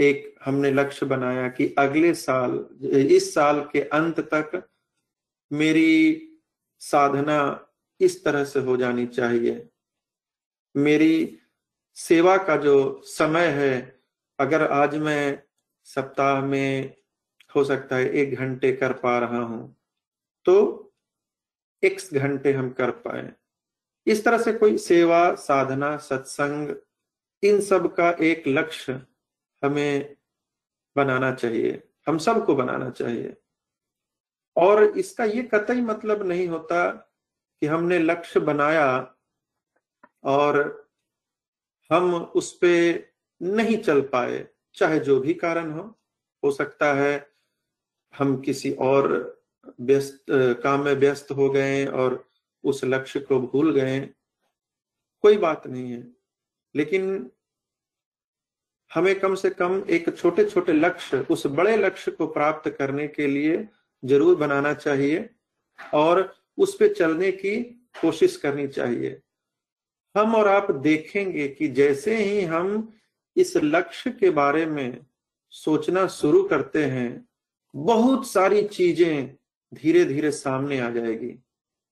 [0.00, 4.68] एक हमने लक्ष्य बनाया कि अगले साल, इस साल के अंत तक
[5.52, 6.28] मेरी
[6.78, 7.68] साधना
[8.00, 9.68] इस तरह से हो जानी चाहिए।
[10.76, 11.38] मेरी
[11.94, 14.01] सेवा का जो समय है
[14.42, 15.42] अगर आज मैं
[15.84, 16.94] सप्ताह में
[17.56, 19.76] हो सकता है एक घंटे कर पा रहा हूँ
[20.46, 20.54] तो
[21.82, 23.32] एक्स घंटे हम कर पाए।
[24.06, 26.74] इस तरह से कोई सेवा, साधना, सत्संग,
[27.42, 28.92] इन सब का एक लक्ष्य
[29.62, 30.16] हमें
[30.96, 33.36] बनाना चाहिए। हम सबको बनाना चाहिए।
[34.56, 36.90] और इसका ये कतई मतलब नहीं होता
[37.62, 39.14] कि हमने लक्ष्य बनाया
[40.24, 40.88] और
[41.90, 42.72] हम उस पे
[43.42, 45.82] नहीं चल पाए, चाहे जो भी कारण हो।
[46.42, 47.14] हो सकता है
[48.14, 49.08] हम किसी और
[49.80, 52.24] व्यस्त, काम में व्यस्त हो गए और
[52.64, 54.00] उस लक्ष्य को भूल गए।
[55.24, 56.06] कोई बात नहीं है।
[56.74, 57.30] लेकिन
[58.90, 63.26] हमें कम से कम एक छोटे छोटे लक्ष्य, उस बड़े लक्ष्य को प्राप्त करने के
[63.26, 63.68] लिए
[64.02, 65.28] ज़रूर बनाना चाहिए
[65.94, 67.60] और उस पर चलने की
[68.00, 69.20] कोशिश करनी चाहिए।
[70.14, 72.92] हम और आप देखेंगे कि जैसे ही हम
[73.36, 75.04] इस लक्ष्य के बारे में
[75.52, 77.28] सोचना शुरू करते हैं,
[77.74, 79.36] बहुत सारी चीज़ें
[79.72, 81.34] धीरे धीरे सामने आ जाएगी।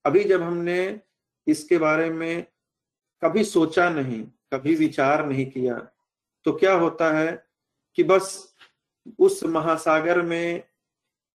[0.05, 1.01] अभी जब हमने
[1.47, 2.47] इसके बारे में
[3.23, 4.23] कभी सोचा नहीं,
[4.53, 5.75] कभी विचार नहीं किया
[6.47, 7.33] तो क्या होता है
[7.99, 8.55] कि बस
[9.19, 10.63] उस महासागर में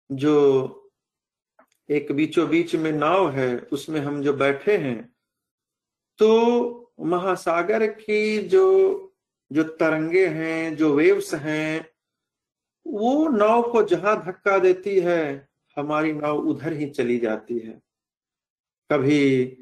[0.10, 0.92] जो
[1.90, 5.02] एक बीचों बीच में नाव है, उसमें हम जो बैठे हैं
[6.20, 9.10] तो महासागर की जो
[9.54, 11.90] जो तरंगे हैं, जो वेव्स हैं,
[12.88, 17.82] वो नाव को जहाँ धक्का देती है, हमारी नाव उधर ही चली जाती है।
[18.92, 19.58] कभी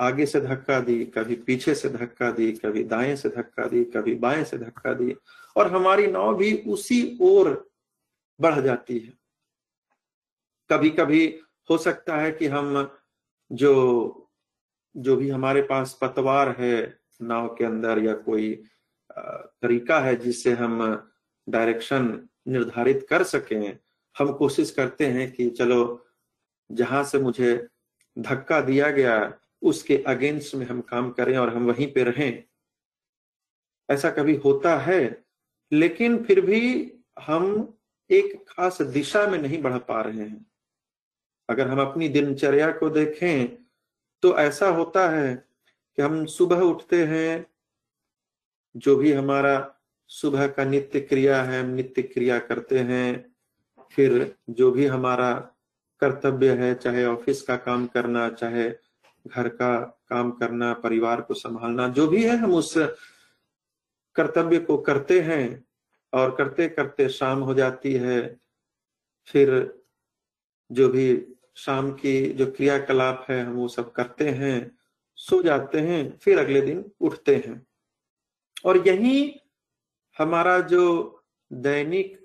[0.00, 4.14] आगे से धक्का दी कभी पीछे से धक्का दी कभी दाएँ से धक्का दी कभी
[4.14, 5.16] बाएँ से धक्का दी
[5.56, 7.70] और हमारी नाव भी उसी ओर
[8.40, 9.12] बढ़ जाती है।
[10.70, 12.96] कभी कभी हो सकता है कि हम
[13.52, 13.74] जो
[14.96, 18.62] जो भी हमारे पास पतवार है, नाव के अंदर या कोई
[19.62, 21.06] तरीका है जिससे हम
[21.48, 23.78] डायरेक्शन निर्धारित कर सकें।
[24.18, 26.06] हम कोशिश करते हैं कि चलो,
[26.72, 27.68] जहाँ से मुझे
[28.18, 32.44] धक्का दिया गया, उसके अगेंस्ट में हम काम करें और हम वहीं पे रहें।
[33.90, 35.24] ऐसा कभी होता है,
[35.72, 37.74] लेकिन फिर भी हम
[38.10, 40.46] एक खास दिशा में नहीं बढ़ पा रहे हैं।
[41.48, 43.48] अगर हम अपनी दिनचर्या को देखें
[44.22, 45.34] तो ऐसा होता है
[45.96, 47.46] कि हम सुबह उठते हैं
[48.76, 49.74] जो भी हमारा
[50.06, 53.34] सुबह का नित्य क्रिया है, हम नित्य क्रिया करते हैं।
[53.92, 55.34] फिर जो भी हमारा
[56.00, 58.70] कर्तव्य है, चाहे ऑफ़िस का काम करना, चाहे
[59.26, 62.74] घर का काम करना, परिवार को संभालना, जो भी है, हम उस
[64.14, 65.64] कर्तव्य को करते हैं
[66.12, 68.40] और करते करते शाम हो जाती है।
[69.26, 69.78] फिर
[70.72, 74.78] जो भी शाम की जो क्रियाकलाप है, हम वो सब करते हैं,
[75.14, 77.67] सो जाते हैं, फिर अगले दिन उठते हैं।
[78.64, 79.40] और यही
[80.18, 81.14] हमारा जो
[81.52, 82.16] दैनिक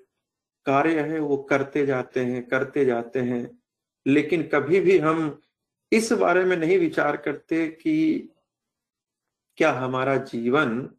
[0.66, 3.62] कार्य है, वो करते जाते हैं, करते जाते हैं।
[4.06, 5.40] लेकिन कभी भी हम
[5.92, 8.28] इस बारे में नहीं विचार करते कि
[9.56, 10.90] क्या हमारा जीवन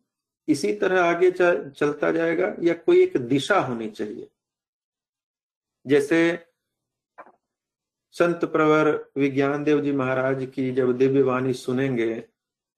[0.48, 4.28] इसी तरह आगे चलता जाएगा या कोई एक दिशा होनी चाहिए।
[5.88, 6.48] जैसे
[8.12, 12.24] संत प्रवर विज्ञान देव जी महाराज की जब दिव्य वाणी सुनेंगे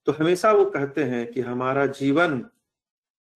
[0.07, 2.49] तो हमेशा वो कहते हैं कि हमारा जीवन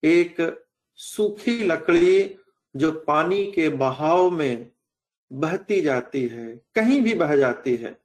[0.03, 0.65] एक
[0.95, 2.37] सूखी लकड़ी
[2.75, 4.71] जो पानी के बहाव में
[5.33, 8.01] बहती जाती है, कहीं भी बह जाती है,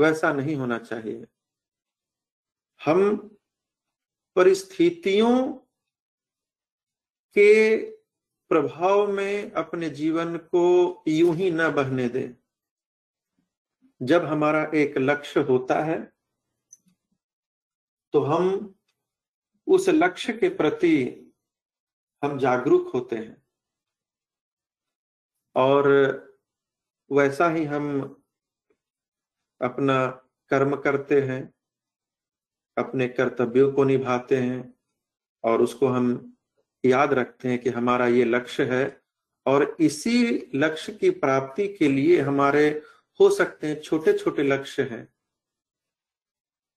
[0.00, 1.26] वैसा नहीं होना चाहिए।
[2.84, 3.16] हम
[4.36, 5.52] परिस्थितियों
[7.36, 7.76] के
[8.50, 12.34] प्रभाव में अपने जीवन को यूँ ही न बहने दें।
[14.02, 16.15] जब हमारा एक लक्ष्य होता है
[18.16, 18.74] तो हम
[19.66, 21.24] उस लक्ष्य के प्रति
[22.24, 23.46] हम जागरूक होते हैं।
[25.56, 25.88] और
[27.12, 28.00] वैसा ही हम
[29.62, 30.06] अपना
[30.48, 31.54] कर्म करते हैं,
[32.78, 34.74] अपने कर्तव्यों को निभाते हैं
[35.44, 36.36] और उसको हम
[36.84, 39.02] याद रखते हैं कि हमारा ये लक्ष्य है
[39.46, 42.82] और इसी लक्ष्य की प्राप्ति के लिए हमारे
[43.20, 45.15] हो सकते हैं छोटे छोटे लक्ष्य हैं।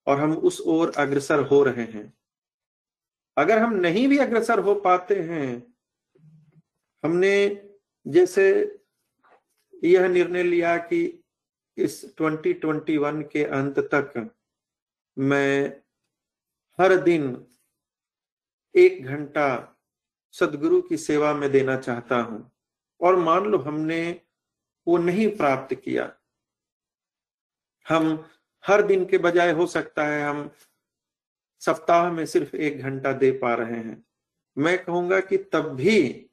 [0.06, 2.12] और हम उस ओर अग्रसर हो रहे हैं।
[3.36, 5.74] अगर हम नहीं भी अग्रसर हो पाते हैं,
[7.04, 7.34] हमने
[8.06, 8.46] जैसे
[9.82, 11.02] यह निर्णय लिया कि
[11.78, 14.30] इस 2021 के अंत तक
[15.16, 15.82] मैं
[16.78, 17.46] हर दिन
[18.74, 19.46] एक घंटा
[20.34, 22.50] सदगुरु की सेवा में देना चाहता हूँ
[23.00, 24.20] और मान लो हमने
[24.86, 26.12] वो नहीं प्राप्त किया,
[27.86, 28.24] हम
[28.64, 30.50] हर दिन के बजाय हो सकता है हम
[31.62, 34.02] सप्ताह में सिर्फ़ एक घंटा दे पा रहे हैं।
[34.56, 36.26] मैं कहूँगा कि तब भी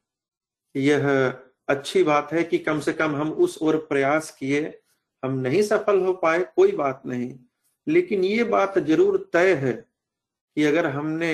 [0.76, 1.08] यह
[1.68, 4.62] अच्छी बात है कि कम से कम हम उस ओर प्रयास किए,
[5.24, 7.34] हम नहीं सफल हो पाए, कोई बात नहीं।
[7.88, 11.34] लेकिन ये बात ज़रूर तय है कि अगर हमने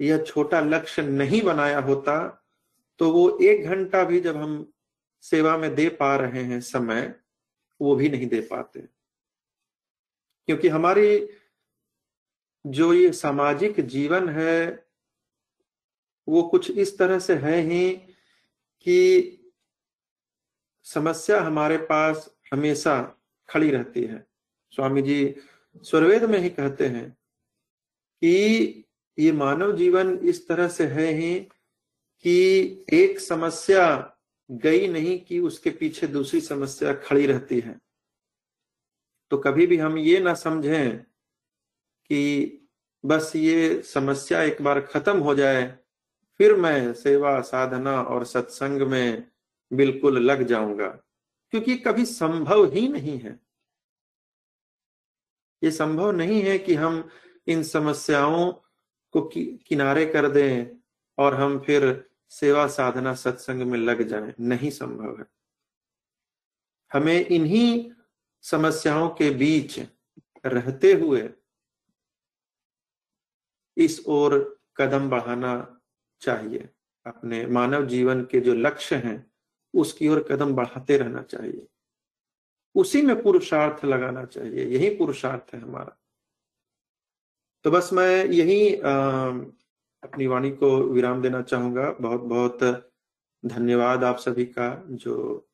[0.00, 2.16] यह छोटा लक्ष्य नहीं बनाया होता
[3.00, 4.66] तो वो एक घंटा भी जब हम
[5.24, 7.14] सेवा में दे पा रहे हैं समय,
[7.80, 8.80] वो भी नहीं दे पाते।
[10.46, 11.28] क्योंकि हमारी
[12.66, 14.86] जो ये सामाजिक जीवन है,
[16.28, 17.90] वो कुछ इस तरह से है ही
[18.80, 19.32] कि
[20.82, 23.18] समस्या हमारे पास हमेशा
[23.48, 24.26] खड़ी रहती है।
[24.70, 25.34] स्वामी जी
[25.82, 27.10] स्वर्वेद में ही कहते हैं
[28.22, 28.84] कि
[29.18, 31.40] ये मानव जीवन इस तरह से है ही
[32.24, 34.16] कि एक समस्या
[34.50, 37.80] गई नहीं कि उसके पीछे दूसरी समस्या खड़ी रहती है।
[39.30, 40.98] तो कभी भी हम ये ना समझें
[42.06, 42.52] कि
[43.04, 45.78] बस ये समस्या एक बार खत्म हो जाए
[46.38, 49.30] फिर मैं सेवा साधना और सत्संग में
[49.72, 50.88] बिल्कुल लग जाऊँगा।
[51.50, 53.40] क्योंकि कभी संभव ही नहीं है।
[55.62, 57.08] ये संभव नहीं है कि हम
[57.46, 58.52] इन समस्याओं
[59.12, 60.66] को कि, किनारे कर दें
[61.18, 65.26] और हम फिर सेवा साधना सत्संग में लग जाएँ। नहीं संभव है।
[66.92, 67.90] हमें इन्हीं
[68.46, 69.78] समस्याओं के बीच
[70.46, 71.30] रहते हुए
[73.76, 75.80] इस ओर कदम बढ़ाना
[76.20, 76.68] चाहिए।
[77.06, 79.32] अपने मानव जीवन के जो लक्ष्य हैं
[79.74, 81.66] उसकी ओर कदम बढ़ाते रहना चाहिए।
[82.74, 85.96] उसी में पुरुषार्थ लगाना चाहिए। यही पुरुषार्थ है हमारा।
[87.64, 92.62] तो बस मैं यही अपनी वाणी को विराम देना चाहूँगा। बहुत बहुत
[93.46, 95.48] धन्यवाद आप सभी का जो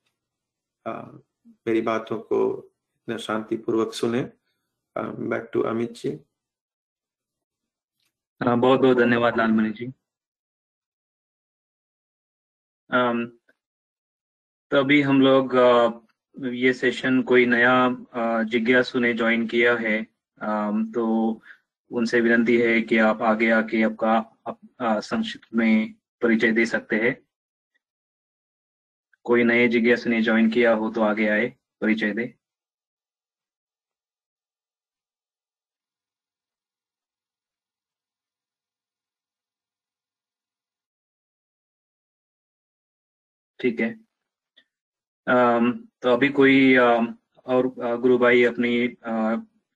[0.87, 0.93] आ,
[1.67, 2.72] मेरी बातों को
[3.09, 4.23] शांतिपूर्वक सुने।
[4.97, 6.11] बैक टू अमित जी
[8.41, 9.87] बहुत बहुत धन्यवाद लालमणि जी।
[14.71, 15.55] तो अभी हम लोग
[16.37, 17.75] ये सेशन कोई नया
[18.45, 20.03] जिज्ञासु ने ज्वाइन किया है।
[20.93, 21.05] तो
[21.91, 27.17] उनसे विनती है कि आप आगे आके आपका संक्षिप्त में परिचय दे सकते हैं।
[29.27, 31.47] कोई नए जिज्ञासु ने ज्वाइन किया हो तो आगे आए,
[31.81, 32.35] परिचय दे।
[43.63, 43.91] ठीक है।
[46.03, 47.67] तो अभी कोई और
[48.01, 48.73] गुरु भाई अपनी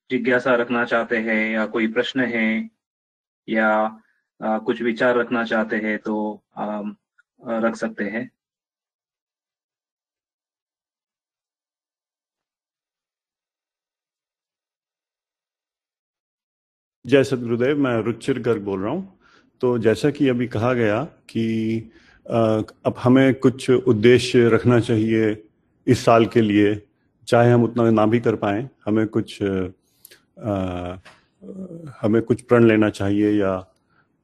[0.09, 2.47] जिज्ञासा रखना चाहते हैं या कोई प्रश्न है
[3.47, 3.69] या
[4.65, 6.15] कुछ विचार रखना चाहते हैं तो
[7.41, 8.29] रख सकते हैं।
[17.05, 19.19] जय सदगुरुदेव मैं रुचिर गर्ग बोल रहा हूँ।
[19.61, 21.45] तो जैसा कि अभी कहा गया कि
[22.27, 25.35] अब हमें कुछ उद्देश्य रखना चाहिए
[25.87, 26.81] इस साल के लिए।
[27.27, 30.97] चाहे हम उतना ना भी कर पाए हमें कुछ अ,
[32.01, 33.55] हमें कुछ प्रण लेना चाहिए या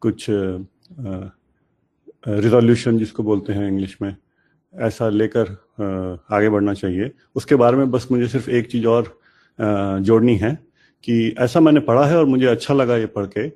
[0.02, 0.26] कुछ
[2.28, 4.16] रिजोल्यूशन जिसको बोलते हैं इंग्लिश में
[4.74, 5.50] ऐसा लेकर
[6.32, 9.18] आगे बढ़ना चाहिए। उसके बारे में बस मुझे सिर्फ़ एक चीज़ और
[10.02, 10.54] जोड़नी है
[11.04, 13.48] कि ऐसा मैंने पढ़ा है और मुझे अच्छा लगा ये पढ़ के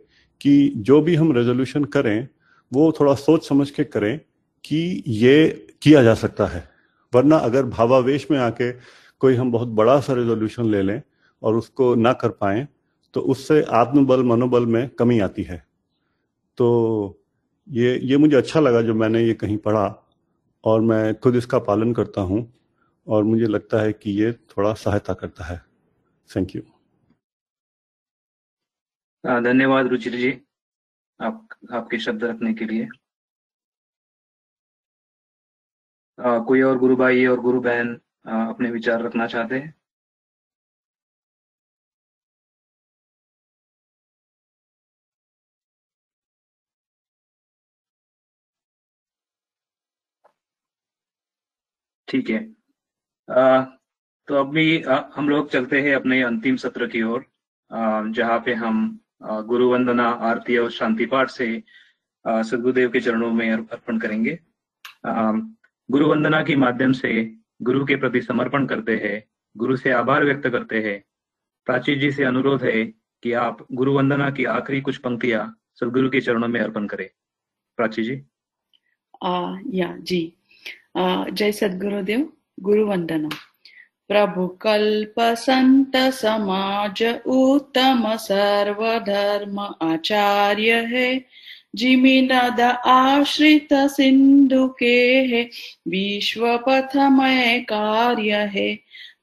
[0.42, 2.28] कि जो भी हम रेजोल्यूशन करें
[2.72, 4.20] वो थोड़ा सोच समझ के करें
[4.68, 5.48] कि ये
[5.82, 6.68] किया जा सकता है।
[7.14, 8.72] वरना अगर भावावेश में आके
[9.22, 11.02] कोई हम बहुत बड़ा सा रेजोल्यूशन ले लें
[11.42, 12.68] और उसको ना कर पाए
[13.14, 15.66] तो उससे आत्मबल, मनोबल में कमी आती है।
[16.58, 17.24] तो
[17.70, 19.86] ये ये मुझे अच्छा लगा जो मैंने ये कहीं पढ़ा
[20.64, 22.54] और मैं खुद इसका पालन करता हूँ
[23.08, 25.62] और मुझे लगता है कि ये थोड़ा सहायता करता है।
[26.30, 26.62] थैंक यू
[29.24, 30.32] धन्यवाद रुचिर जी,
[31.22, 32.88] आप, आपके शब्द रखने के लिए।
[36.18, 37.94] कोई और गुरु भाई और गुरु बहन
[38.28, 39.74] अपने विचार रखना चाहते हैं?
[52.08, 52.38] ठीक है।
[53.30, 53.66] अ,
[54.28, 54.66] तो अभी
[55.16, 57.26] हम लोग चलते हैं अपने अंतिम सत्र की ओर
[58.12, 58.78] जहाँ पे हम
[59.48, 61.48] गुरु वंदना आरती और शांति पाठ से
[62.26, 64.32] सदगुरुदेव के चरणों में अर्पण करेंगे।
[65.06, 65.12] अ,
[65.92, 69.24] गुरु वंदना के माध्यम से गुरु के प्रति समर्पण करते हैं
[69.58, 71.04] गुरु से आभार व्यक्त करते हैं।
[71.66, 72.86] प्राची जी से अनुरोध है
[73.24, 77.10] कि आप गुरु वंदना की आखिरी कुछ पंक्तियाँ सदगुरु के चरणों में अर्पण करें।
[77.78, 78.24] प्राची जी।
[79.24, 80.34] आ, या जी।
[81.30, 83.30] जय सदगुरुदेव गुरु वंदना
[84.08, 91.26] प्रभु कल्प संत समाज उत्तम सर्वधर्म आचार्य है।
[91.78, 95.44] जिमि नद आश्रित सिंधु के है
[95.88, 98.76] विश्व पथमय कार्य है।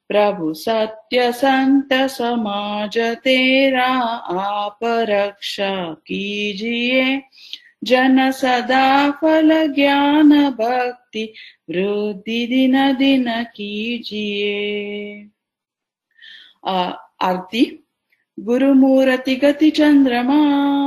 [0.07, 3.87] प्रभु सत्य संत समाज तेरा
[4.39, 7.21] आप रक्षा कीजिए।
[7.83, 11.33] जन सदा फल ज्ञान भक्ति,
[11.69, 15.27] वृद्धि दिन दिन कीजिए।
[16.67, 17.84] आरती?
[18.39, 20.39] गुरुमूर्ति गति चंद्रमा,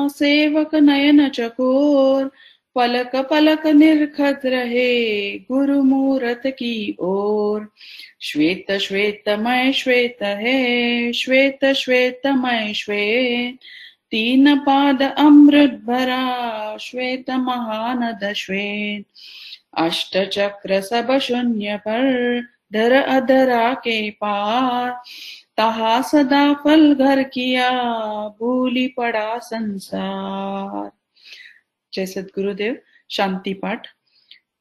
[0.08, 2.30] सेवक नयन चकोर,
[2.74, 7.72] पलक पलक निरखत रहे गुरुमूरत की ओर।
[8.20, 13.58] श्वेत श्वेतमय श्वेत है, श्वेत श्वेत श्वेतमय श्वेत।
[14.10, 19.04] तीन पाद अमृत भरा, श्वेत महानद श्वेत।
[19.78, 22.40] अष्ट चक्र सब शून्य पर,
[22.72, 25.02] धर अधरा के पार।
[25.58, 27.70] तहा सदा फल घर किया,
[28.40, 30.90] भूली पड़ा संसार।
[31.94, 32.78] जय सदगुरुदेव,
[33.10, 33.86] शांति पाठ।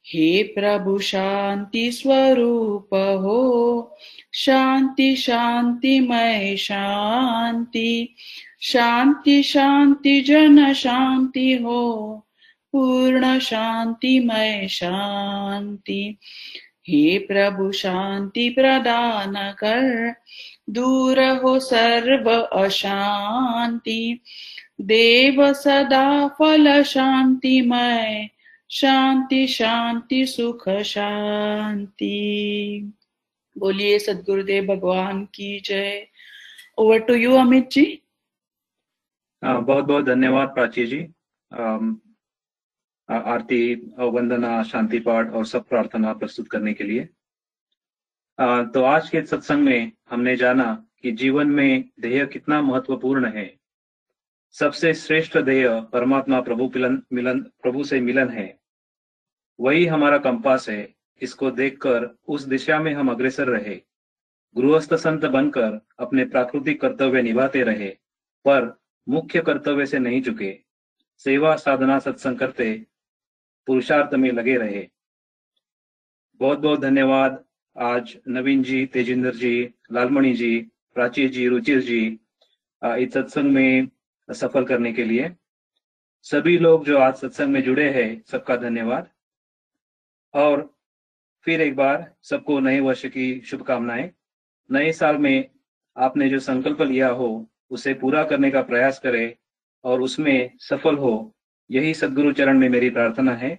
[0.06, 3.96] हे प्रभु, शांति स्वरूप हो।
[4.34, 8.14] शांति शांतिमय शांति।
[8.60, 12.12] शांति शांति, जन शांति हो।
[12.72, 16.18] पूर्ण शांतिमय शांति।
[16.88, 20.14] हे प्रभु, शांति प्रदान कर।
[20.68, 24.20] दूर हो सर्व अशांति।
[24.80, 28.30] देव सदा फल शांतिमय।
[28.70, 32.12] शांति शांति, सुख, शांति।
[33.58, 36.06] बोलिए, सदगुरुदेव भगवान की जय।
[36.78, 38.02] Over to you Amit ji.
[39.44, 41.00] बहुत बहुत धन्यवाद प्राची जी।
[43.08, 47.08] आरती वंदना शांति पाठ और सब प्रार्थना प्रस्तुत करने के लिए।
[48.38, 53.58] तो आज के सत्संग में हमने जाना कि जीवन में ध्येय कितना महत्वपूर्ण है।
[54.54, 58.58] सबसे श्रेष्ठ ध्येय परमात्मा प्रभु मिलन मिलन, प्रभु से मिलन है।
[59.60, 63.74] वही हमारा कंपास है, इसको देखकर उस दिशा में हम अग्रसर रहे।
[64.56, 67.88] गृहस्थ संत बनकर अपने प्राकृतिक कर्तव्य निभाते रहे,
[68.44, 70.58] पर मुख्य कर्तव्य से नहीं चुके
[71.18, 72.86] सेवा साधना सत्संग करते
[73.66, 74.88] पुरुषार्थ में लगे रहे।
[76.40, 77.44] बहुत बहुत धन्यवाद।
[77.80, 80.60] आज नवीन जी, तेजिंदर जी, लालमणि जी,
[80.94, 82.18] प्राची जी, रुचिर जी
[82.84, 83.88] इस सत्संग में
[84.30, 85.36] सफल करने के लिए।
[86.22, 89.08] सभी लोग जो आज सत्संग में जुड़े हैं, सबका धन्यवाद।
[90.34, 90.78] और
[91.44, 94.10] फिर एक बार सबको नए वर्ष की शुभकामनाएँ।
[94.70, 95.50] नए साल में
[95.96, 99.34] आपने जो संकल्प लिया हो, उसे पूरा करने का प्रयास करें
[99.84, 101.36] और उसमें सफल हो,
[101.70, 103.58] यही सदगुरु चरण में मेरी प्रार्थना है।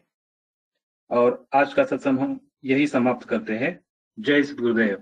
[1.11, 3.79] और आज का सत्संग हम यही समाप्त करते हैं।
[4.19, 4.97] जय सदगुरुदेव